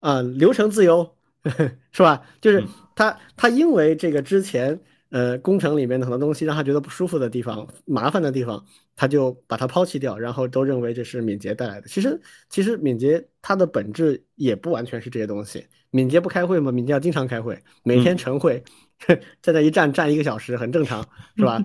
[0.00, 1.16] 啊、流程自由，
[1.92, 2.26] 是吧？
[2.40, 4.78] 就是嗯他他因为这个之前
[5.10, 8.64] 呃工程里面的很多东西让他觉得不舒服的地方、麻烦的地方，
[8.94, 11.88] 他就把它抛弃掉，然后都认为这是敏捷带来的。
[11.88, 15.66] 其实其实敏捷它的本质也不完全是这些东西。
[15.90, 16.72] 敏捷不开会吗？
[16.72, 18.62] 敏捷要经常开会，每天嗯晨会，
[19.42, 21.62] 在那一站站一个小时，很正常，是吧？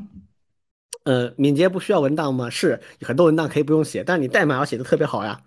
[1.06, 2.50] 呃，敏捷不需要文档吗？
[2.50, 5.42] 是，很多文档可以不用写，但你代码要写的特别好呀。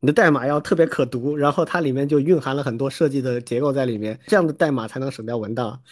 [0.00, 5.82] 你的代码要特别可读，然后它里面就蕴含了很多设计的结构在里面，这样的代码才能省掉文档。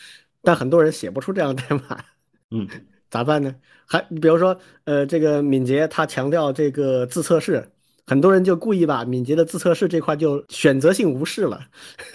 [0.43, 2.05] 但很多人写不出这样的代码，
[2.53, 2.69] 嗯，
[3.13, 3.55] 咋办呢？
[3.85, 7.63] 还比如说，呃，这个敏捷它强调这个自测试，
[8.07, 11.61] 很多人就故意把敏捷的自测试这块就选择性无视了。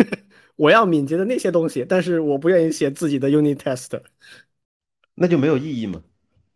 [0.57, 4.01] 我要敏捷的那些东西，但是我不愿意写自己的 unit test。
[5.13, 6.01] 那就没有意义嘛。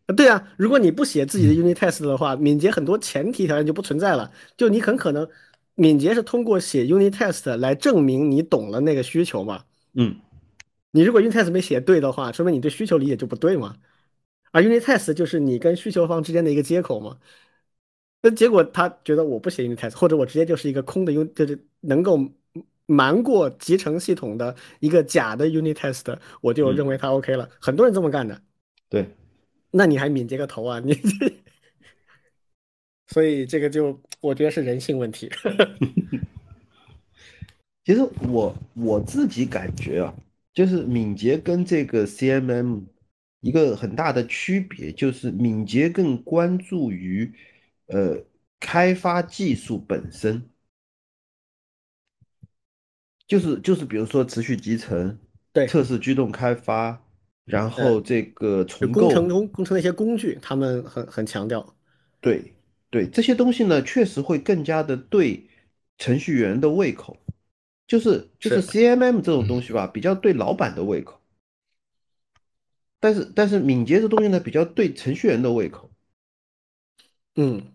[0.08, 4.32] 啊对啊，如果你不写自己的 unit test 的话，敏捷很多前提条件就不存在了。
[4.58, 5.28] 就你很可能，
[5.76, 9.64] 敏捷是通过写 unit test 来证明你懂了那个需求嘛。
[9.94, 10.16] 嗯，
[10.90, 13.76] 你如果 unit test 没写对的话，说明你对需求理解就不对嘛。
[14.52, 17.18] 而 unit test 就是你跟需求方之间的一个接口嘛。
[18.22, 22.20] 那结果他觉得我不写 unit test，或者我直接就是一个空的 unit，就是能够
[22.86, 27.50] 瞒过集成系统的一个假的 unit test，我就认为它 OK 了。
[27.60, 28.40] 很多人这么干的。
[28.90, 29.08] 对，
[29.72, 30.80] 那你还敏捷个头啊！
[30.80, 31.34] 你这，
[33.08, 35.30] 所以这个就我觉得是人性问题。
[37.84, 40.14] 其实我我自己感觉啊，
[40.54, 42.82] 就是敏捷跟这个 CMM
[43.42, 47.32] 一个很大的区别，就是敏捷更关注于
[47.88, 48.24] 呃
[48.60, 50.50] 开发技术本身，
[53.28, 55.18] 就是就是比如说持续集成，
[55.54, 57.02] 对，测试驱动开发，
[57.46, 61.76] 然后这个重构，工程工工程那些工具，他们很很强调。
[62.20, 62.54] 对
[62.90, 65.50] 对，这些东西呢，确实会更加的对
[65.98, 67.18] 程序员的胃口，
[67.88, 68.62] 就是就是。
[68.62, 71.21] 是 CMM 这种东西吧，比较对老板的胃口，
[73.02, 75.92] 但是但是敏捷这东西呢，比较对程序员的胃口。
[77.36, 77.74] 嗯，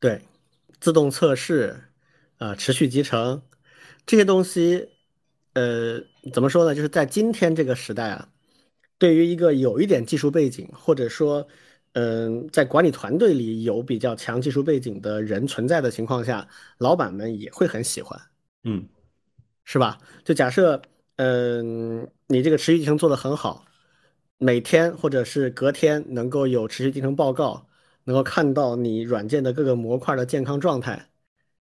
[0.00, 0.20] 对，
[0.80, 1.80] 自动测试，
[2.38, 3.42] 啊、持续集成
[4.06, 4.88] 这些东西，
[5.52, 6.00] 呃，
[6.32, 6.74] 怎么说呢？
[6.74, 8.28] 就是在今天这个时代啊，
[8.98, 11.46] 对于一个有一点技术背景，或者说，
[11.92, 18.18] 嗯、在管理团队里有比较强技术背景的人存在的情况下，老板们也会很喜欢。
[18.64, 18.88] 嗯
[19.64, 19.98] 是吧？
[20.24, 20.80] 就假设，
[21.16, 23.64] 嗯，你这个持续集成做得很好，
[24.42, 27.64] 每天或者是隔天能够有持续进程报告，
[28.02, 31.08] 能够看到你软件的各个模块的健康状态，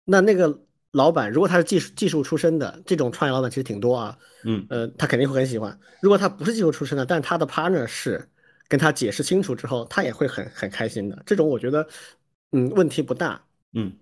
[0.06, 5.78] 那那个老板如果他是技术技术出身的，这种创业老板其实挺多啊，嗯呃，他肯定会很喜欢。
[6.00, 8.26] 如果他不是技术出身的，但是他的 partner 是，
[8.66, 11.22] 跟他解释清楚之后，他也会很很开心的。
[11.26, 11.86] 这种我觉得，
[12.52, 13.44] 嗯，问题不大。
[13.74, 13.94] 嗯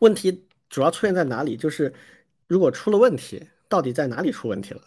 [0.00, 1.56] 问题主要出现在哪里？
[1.56, 1.94] 就是
[2.48, 4.82] 如果出了问题，到底在哪里出问题了？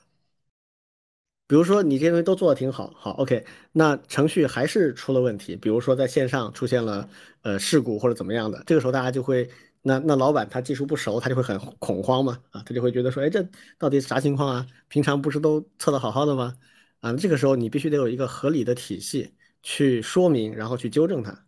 [1.47, 7.07] 比如说你这些东西都做的挺好，好，OK，那程序还是出了问题，比如说在线上出现了
[7.43, 9.47] 呃事故或者怎么样的，这个时候大家就会，
[9.84, 13.47] 那那老板他技术不熟，他就会很恐慌嘛，啊，他就会觉得说，哎，这
[13.77, 14.67] 到底啥情况啊？
[14.88, 16.55] 平常不是都测的好好的吗？
[17.01, 21.45] 啊，这个时候你必须得有一个合理的体系去说明，然后去纠正它。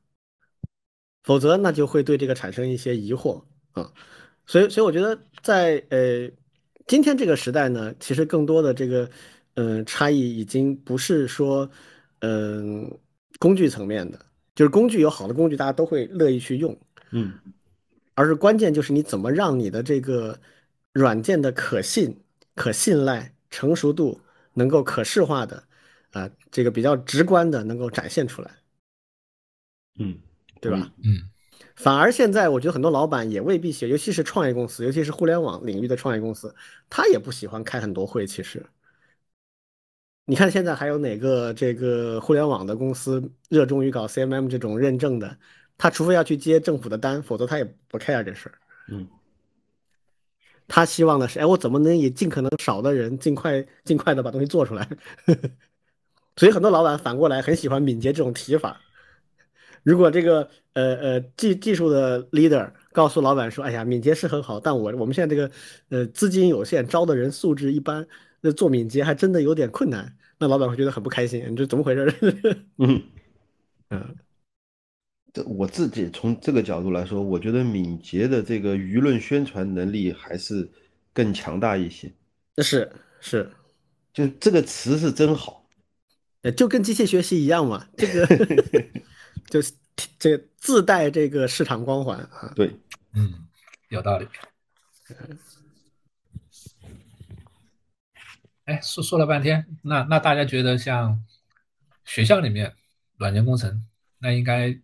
[1.24, 3.92] 否则那就会对这个产生一些疑惑啊。
[4.46, 6.30] 所以，所以我觉得在呃
[6.86, 9.10] 今天这个时代呢，其实更多的这个
[9.58, 11.70] 嗯、呃差异已经不是说
[12.22, 12.90] 嗯、
[13.38, 14.18] 工具层面的，
[14.56, 16.76] 就是工具有好的工具，大家都会乐意去用，
[17.12, 17.34] 嗯
[18.16, 20.40] 而是关键就是你怎么让你的这个
[20.94, 22.18] 软件的可信、
[22.56, 24.20] 可信赖、成熟度
[24.54, 25.64] 能够可视化的
[26.12, 28.52] 啊、这个比较直观的能够展现出来，
[30.00, 30.18] 嗯，
[30.62, 30.92] 对吧？
[31.04, 31.30] 嗯
[31.76, 36.54] 反而现在，我觉得很多老板也未必喜，尤其是创业公司，尤其是互联网领域的创业公司，
[36.90, 38.26] 他也不喜欢开很多会。
[38.26, 38.66] 其实，
[40.30, 45.38] 你看现在还有哪个这个互联网的公司热衷于搞 CMM 这种认证的？
[45.78, 48.56] 他除非要去接政府的单，否则他也不 care 这事儿。
[48.90, 49.08] 嗯
[50.68, 54.86] 他希望的是，哎，我怎么能以尽可能少的人，尽快尽快的把东西做出来？
[56.36, 58.82] 所以很多老板反过来很喜欢敏捷这种提法。
[59.84, 65.50] 如果这个呃呃技技术的 leader 告诉老板说，哎呀，敏捷是很好，但我我们现在这个
[65.88, 68.06] 呃资金有限，招的人素质一般，
[68.42, 72.14] 那做敏捷还真的有点困难，那老板会觉得很不开心，你这怎么回事？
[72.78, 73.04] 嗯，
[73.90, 74.16] 嗯，
[75.34, 80.70] 这我自己从这个角度来说，我觉得敏捷的这个舆论宣传能力还是
[81.14, 82.12] 更强大一些。
[82.60, 83.52] 是是，
[84.14, 85.68] 就这个词是真好。
[86.44, 88.46] 呃就跟机器学习一样嘛，这个
[89.50, 89.74] 就是
[90.20, 92.54] 这自带这个市场光环啊。
[92.56, 92.72] 对，
[93.14, 93.34] 嗯，
[93.90, 94.28] 有道理。
[98.68, 101.18] 哎，说说了半天，那那大家觉得像
[102.04, 102.74] 学校里面
[103.18, 103.82] 软件工程，
[104.20, 104.78] 那应该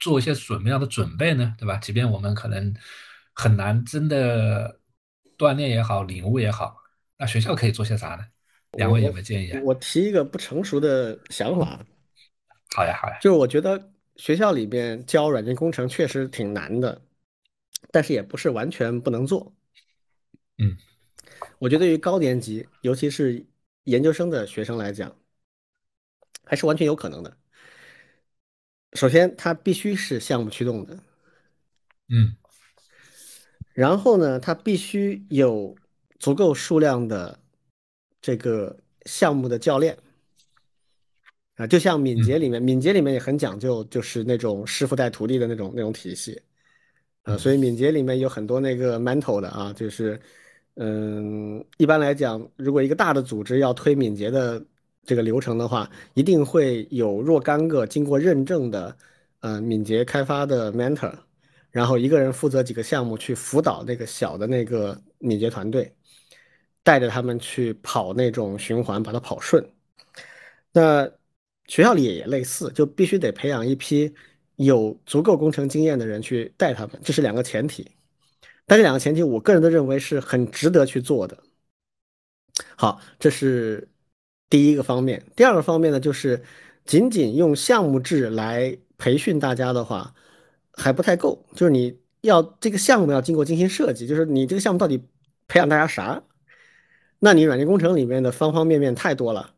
[0.00, 1.54] 做一些什么样的准备呢？
[1.56, 1.76] 对吧？
[1.76, 2.74] 即便我们可能
[3.32, 4.80] 很难真的
[5.38, 6.76] 锻炼也好，领悟也好，
[7.16, 8.26] 那学校可以做些啥呢？
[8.72, 9.60] 两位有没有建议啊？
[9.62, 11.86] 我提一个不成熟的想法，
[12.74, 17.00] 好呀，好呀，就是我觉得学校里边教软件工程确实挺难的，
[17.92, 19.54] 但是也不是完全不能做。
[20.58, 20.76] 嗯，
[21.58, 23.44] 我觉得对于高年级，尤其是
[23.84, 25.14] 研究生的学生来讲，
[26.44, 27.36] 还是完全有可能的。
[28.94, 30.98] 首先，它必须是项目驱动的，
[32.08, 32.34] 嗯。
[33.72, 35.76] 然后呢，它必须有
[36.18, 37.38] 足够数量的
[38.20, 38.76] 这个
[39.06, 39.96] 项目的教练。
[41.54, 46.40] 啊，就像敏捷里面，敏捷里面也很讲究，就是那种师傅带徒弟的那种那种体系，
[47.22, 50.18] 啊，所以敏捷里面有很多那个 mentor 的啊，就是
[50.76, 54.64] 嗯，一般来讲，如果一个大的组织要推敏捷的
[55.04, 58.96] 这个流程的话，一定会有若干个经过认证的
[59.40, 61.12] 呃敏捷开发的 mentor。
[61.70, 65.94] 然后一个人负责几个项目去辅导那个小的那个敏捷团队，
[66.82, 69.64] 带着他们去跑那种循环，把它跑顺。
[70.72, 71.08] 那
[71.66, 74.12] 学校里也类似，就必须得培养一批
[74.56, 77.86] 有足够工程经验的人去带他们，这是两个前提。
[78.70, 81.36] 但这两个前提，我个人都认为是很值得去做的。
[82.76, 83.88] 好，这是
[84.48, 85.20] 第一个方面。
[85.34, 86.40] 第二个方面呢，就是
[86.84, 90.14] 仅仅用项目制来培训大家的话。
[90.72, 95.02] 还不太够，就是你要这个项目要经过精心设计，就是你这个项目到底
[95.48, 96.22] 培养大家啥？
[97.18, 99.52] 那你软件工程里面的方方面面太多了。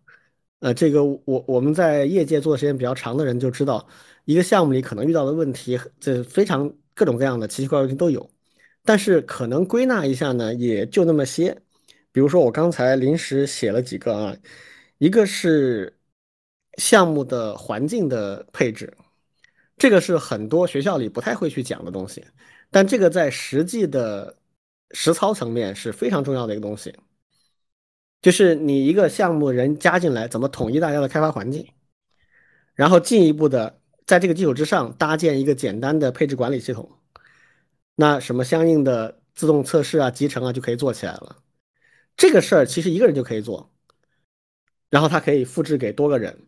[0.61, 3.87] 呃，这个我我们在业界做的时间比较长的人就知道，
[4.25, 8.29] 一个项目里可能遇到的问题，这非常各种各样的奇奇怪怪问题都有。
[8.85, 11.57] 但是可能归纳一下呢，也就那么些。
[12.11, 14.37] 比如说我刚才临时写了几个啊，
[14.99, 15.97] 一个是
[16.79, 18.93] 项目的环境的配置，
[19.79, 22.25] 这个是很多学校里不太会去讲的东西，
[22.71, 24.37] 但这个在实际的
[24.91, 26.95] 实操层面是非常重要的一个东西。
[28.21, 31.67] 就是你一个项目人加进来，怎么统一大家的开发环境，
[32.75, 36.89] 然后进一步的在这个基础之上搭建一个简单的配置管理系统，
[37.95, 41.37] 那什么相应的自动测试啊、集成啊就可以做起来了。
[42.17, 43.71] 这个事儿其实一个人就可以做，
[44.91, 46.47] 然后他可以复制给多个人。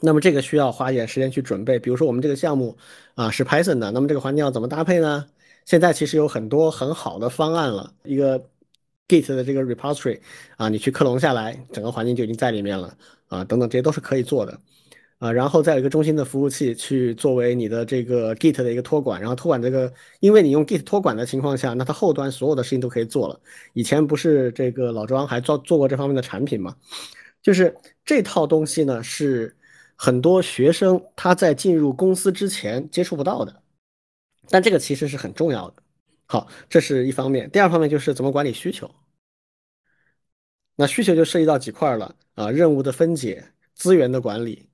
[0.00, 1.78] 那么这个需要花一点时间去准备。
[1.78, 2.76] 比如说我们这个项目
[3.14, 5.26] 啊是 Python 的，那么这个环境要怎么搭配呢？
[5.64, 8.48] 现在其实有很多很好的方案了，一个。
[9.10, 10.20] Git 的这个 repository
[10.58, 12.94] 啊，你去克隆下来，整个环境就已经在里面了
[13.28, 14.60] 啊，等等这些都是可以做的
[15.18, 15.30] 啊。
[15.32, 23.40] 然后再有一个中心的服务器去作为你的这个 Git 的一个托管，然后托管这个，因为你用 Git 托管的情况下，那它后端所有的事情都可以做了。
[23.72, 26.76] 以前不是这个老庄还做做过这方面的产品嘛？
[27.42, 27.74] 就是
[28.04, 29.56] 这套东西呢，是
[29.94, 33.62] 很多学生他在进入公司之前接触不到的，
[34.50, 35.82] 但这个其实是很重要的。
[36.26, 37.48] 好，这是一方面。
[37.50, 38.90] 第二方面就是怎么管理需求。
[40.76, 44.68] 那需求就涉及到几块了啊，任务的分解、资源的管理。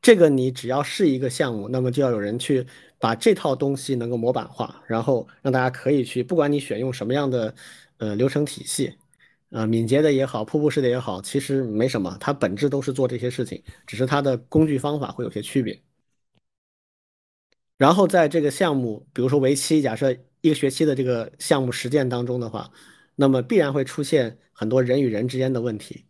[0.00, 2.66] 这个你只要是一个项目，那么就要有人去
[2.98, 7.54] 把这套东西能够模板化，然后让大家可以去，不管你选用什么样的
[7.98, 8.94] 呃流程体系，
[9.50, 15.80] 啊，敏捷的也好，瀑布式的也好，其实没什么，它本质都是做这些事情，只是它的工具方法会有些区别。
[17.76, 20.16] 然后在这个项目，比如说为期假设。
[20.42, 22.70] 一个学期的这个项目实践当中的话，
[23.16, 26.05] 那么必然会出现很多人与人之间的问题。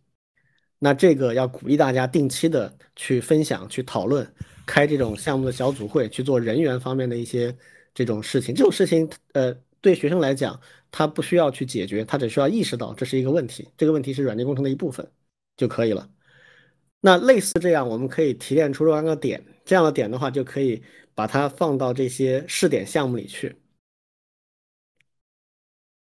[0.79, 4.31] 那这个要鼓励大家定期的去分享、去讨论，
[4.65, 7.55] 开这种项目的小组会，去做人员方面的一些
[7.93, 8.53] 这种事情。
[8.53, 9.51] 这种事情，呃，
[9.81, 10.59] 对学生来讲，
[10.91, 15.09] 他不需要去解决，他只需要意识到这是一个问题，这个问题是软件工程的一部分
[15.55, 16.09] 就可以了。
[17.01, 20.83] 那类似这样，我们可以提炼出若干个点，这样的点的话，就可以
[21.15, 23.55] 把它放到这些试点项目里去。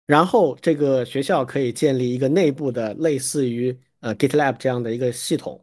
[0.05, 5.59] 然后这个学校可以建立一个内部的类似于呃 GitLab 这样的一个系统，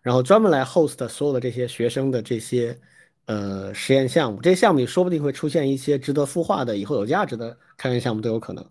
[0.00, 2.78] 然后专门来 host 所有的这些学生的这些
[3.26, 4.40] 呃实验项目。
[4.40, 8.64] 这些项目里说不定会出现一些值得孵化的、以后有价值的开源项目都有可能。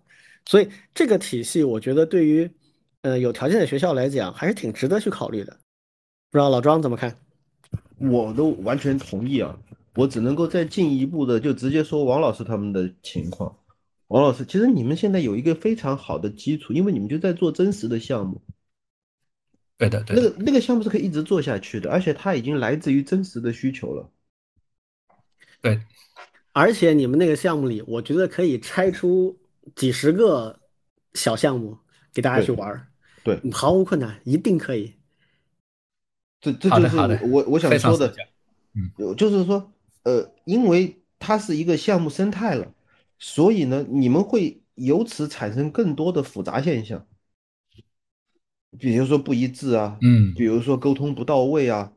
[0.45, 2.49] 所以这个体系，我觉得对于
[3.01, 5.51] 呃有条件的学校来讲，还是挺值得去考虑的。
[6.31, 7.15] 不知道老庄怎么看？
[7.97, 9.57] 我都完全同意啊！
[9.95, 13.53] 我只能够再进一步的，就直接说王老师他们的情况。
[14.07, 18.41] 王老师，其实你们现在有一个非常好的基础，因为你们就在做真实的项目。
[19.79, 24.11] 对的，对那个那个项目是可以一直做下去的，而且它已经来自于真实的需求了。
[25.61, 25.81] 对，
[26.51, 29.39] 而且你们那个项目里，我觉得可以拆出
[29.75, 30.59] 几十个
[31.13, 31.77] 小项目
[32.13, 32.87] 给大家去玩儿。
[33.23, 34.93] 对，毫无困难，一定可以。
[36.41, 38.13] 这这就是我我想说的，
[38.73, 39.71] 嗯，就是说，
[40.03, 42.73] 呃，因为它是一个项目生态了。
[43.17, 47.05] 所以呢，你们会由此产生更多的复杂现象，
[48.77, 51.91] 比如说不一致啊，嗯，比如说沟通不到位啊，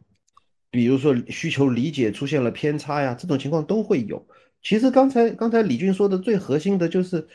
[0.70, 4.26] 比如说需求理解出现了偏差呀，这种情况都会有。
[4.62, 7.26] 其实刚才刚才李军说的最核心的就是，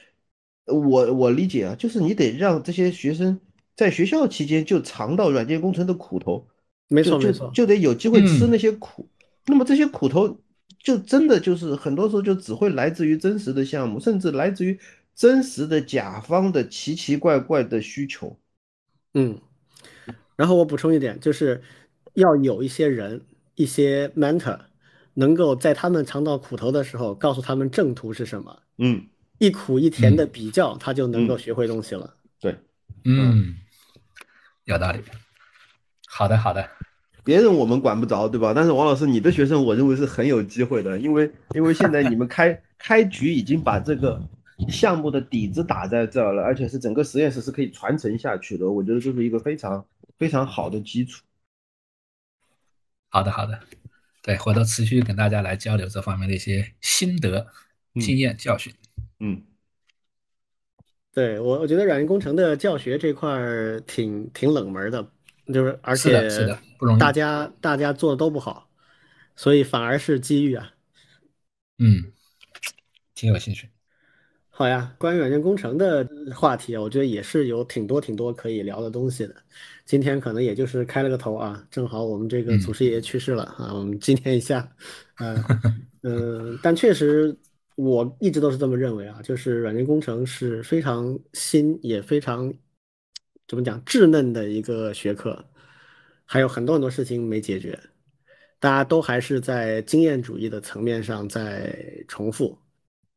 [0.65, 3.39] 我我理解啊，就是你得让这些学生
[3.75, 6.47] 在学校期间就尝到软件工程的苦头，
[6.87, 9.07] 没错没错，就得有机会吃那些苦。
[9.45, 10.39] 那么这些苦头。
[10.83, 14.77] 就真的就是很多时候就只会来自于真实的项目，甚至来自于
[15.15, 18.37] 真实的甲方的奇奇怪怪的需求。
[19.19, 19.41] 嗯，
[20.35, 21.63] 然后我补充一点，就是
[22.13, 23.25] 要有一些人，
[23.55, 24.59] 一些 mentor，
[25.15, 28.59] 能够在他们尝到苦头的时候，告诉他们正途是什么。
[28.77, 29.07] 嗯，
[29.39, 32.13] 一苦一甜的比较，他就能够学会东西了。
[32.39, 32.55] 对，
[33.05, 33.55] 嗯，
[34.65, 34.99] 有道理。
[36.07, 36.69] 好的，好的。
[37.23, 38.53] 别人我们管不着，对吧？
[38.55, 44.21] 但是王老师，你的学生我认为是很有机会的，因为因为现在你们开开局已经把这个
[44.69, 49.85] 项目的底子打在这儿了，而且是整个实验室是可以传承下去的，我觉得这是一个非常
[50.17, 51.23] 非常好的基础。
[53.09, 53.59] 好的，好的，
[54.21, 57.47] 对，回头持续跟大家来交流这方面的一些心得、
[57.95, 58.73] 经验、教训。
[59.19, 59.43] 嗯，
[61.13, 65.11] 对我我觉得软件工程的教学这块儿挺挺冷门的。
[65.53, 66.99] 就是，而且是的，不容易。
[66.99, 68.69] 大家大家做的都不好，
[69.35, 70.73] 所以反而是机遇啊。
[71.77, 72.11] 嗯，
[73.15, 73.69] 挺有兴趣。
[74.57, 76.03] 好呀，关于软件工程的
[76.35, 79.35] 话题，我觉得也是有挺多挺多可以聊的东西的。
[79.85, 84.67] 今天可能也就是开了个头啊，正好我们这个祖师爷爷去世了 啊，我们纪念一下。
[85.19, 85.37] 嗯
[86.01, 87.37] 嗯，但确实
[87.75, 92.51] 我一直都是这么认为啊，就是软件工程是非常新也非常
[93.47, 95.37] 怎么讲稚嫩的一个学科，
[96.25, 97.79] 还有很多很多事情没解决，
[98.59, 102.57] 大家都还是在经验主义的层面上在重复。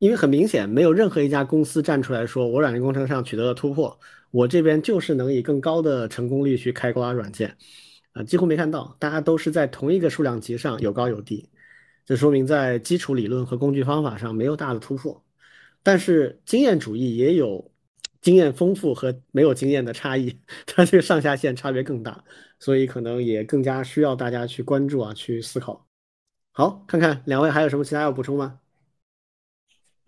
[0.00, 4.00] 因为很明显，没有任何一家公司站出来说，我软件工程上取得了突破，
[4.30, 7.54] 我这边就是能以更高的成功率去开挂软件，
[8.12, 11.50] 啊，几乎没看到，大家都是在同一个数量级上有高有低，
[12.06, 15.22] 这说明在基础理论和工具方法上没有大的突破。
[15.82, 17.70] 但是经验主义也有
[18.22, 22.24] 经验丰富和没有经验的差异，它这个上下限差别更大，
[22.58, 25.86] 所以可能也更加需要大家去关注啊，去思考。
[26.52, 28.59] 好，看看两位还有什么其他要补充吗？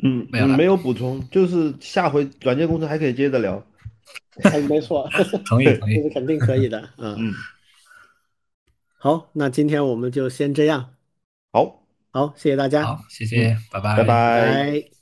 [0.02, 3.64] 嗯，没有了没有补充，就是下回软件公司还可以接着聊。
[4.43, 5.09] 哎，没错，
[5.47, 6.10] 同意 同意这是。
[6.10, 7.14] 肯定可以的嗯。
[7.19, 7.35] 嗯，
[8.98, 10.94] 好，那今天我们就先这样。
[11.52, 14.05] 好，好，谢谢大家，嗯好，谢谢，拜拜拜拜。
[14.05, 15.01] 拜。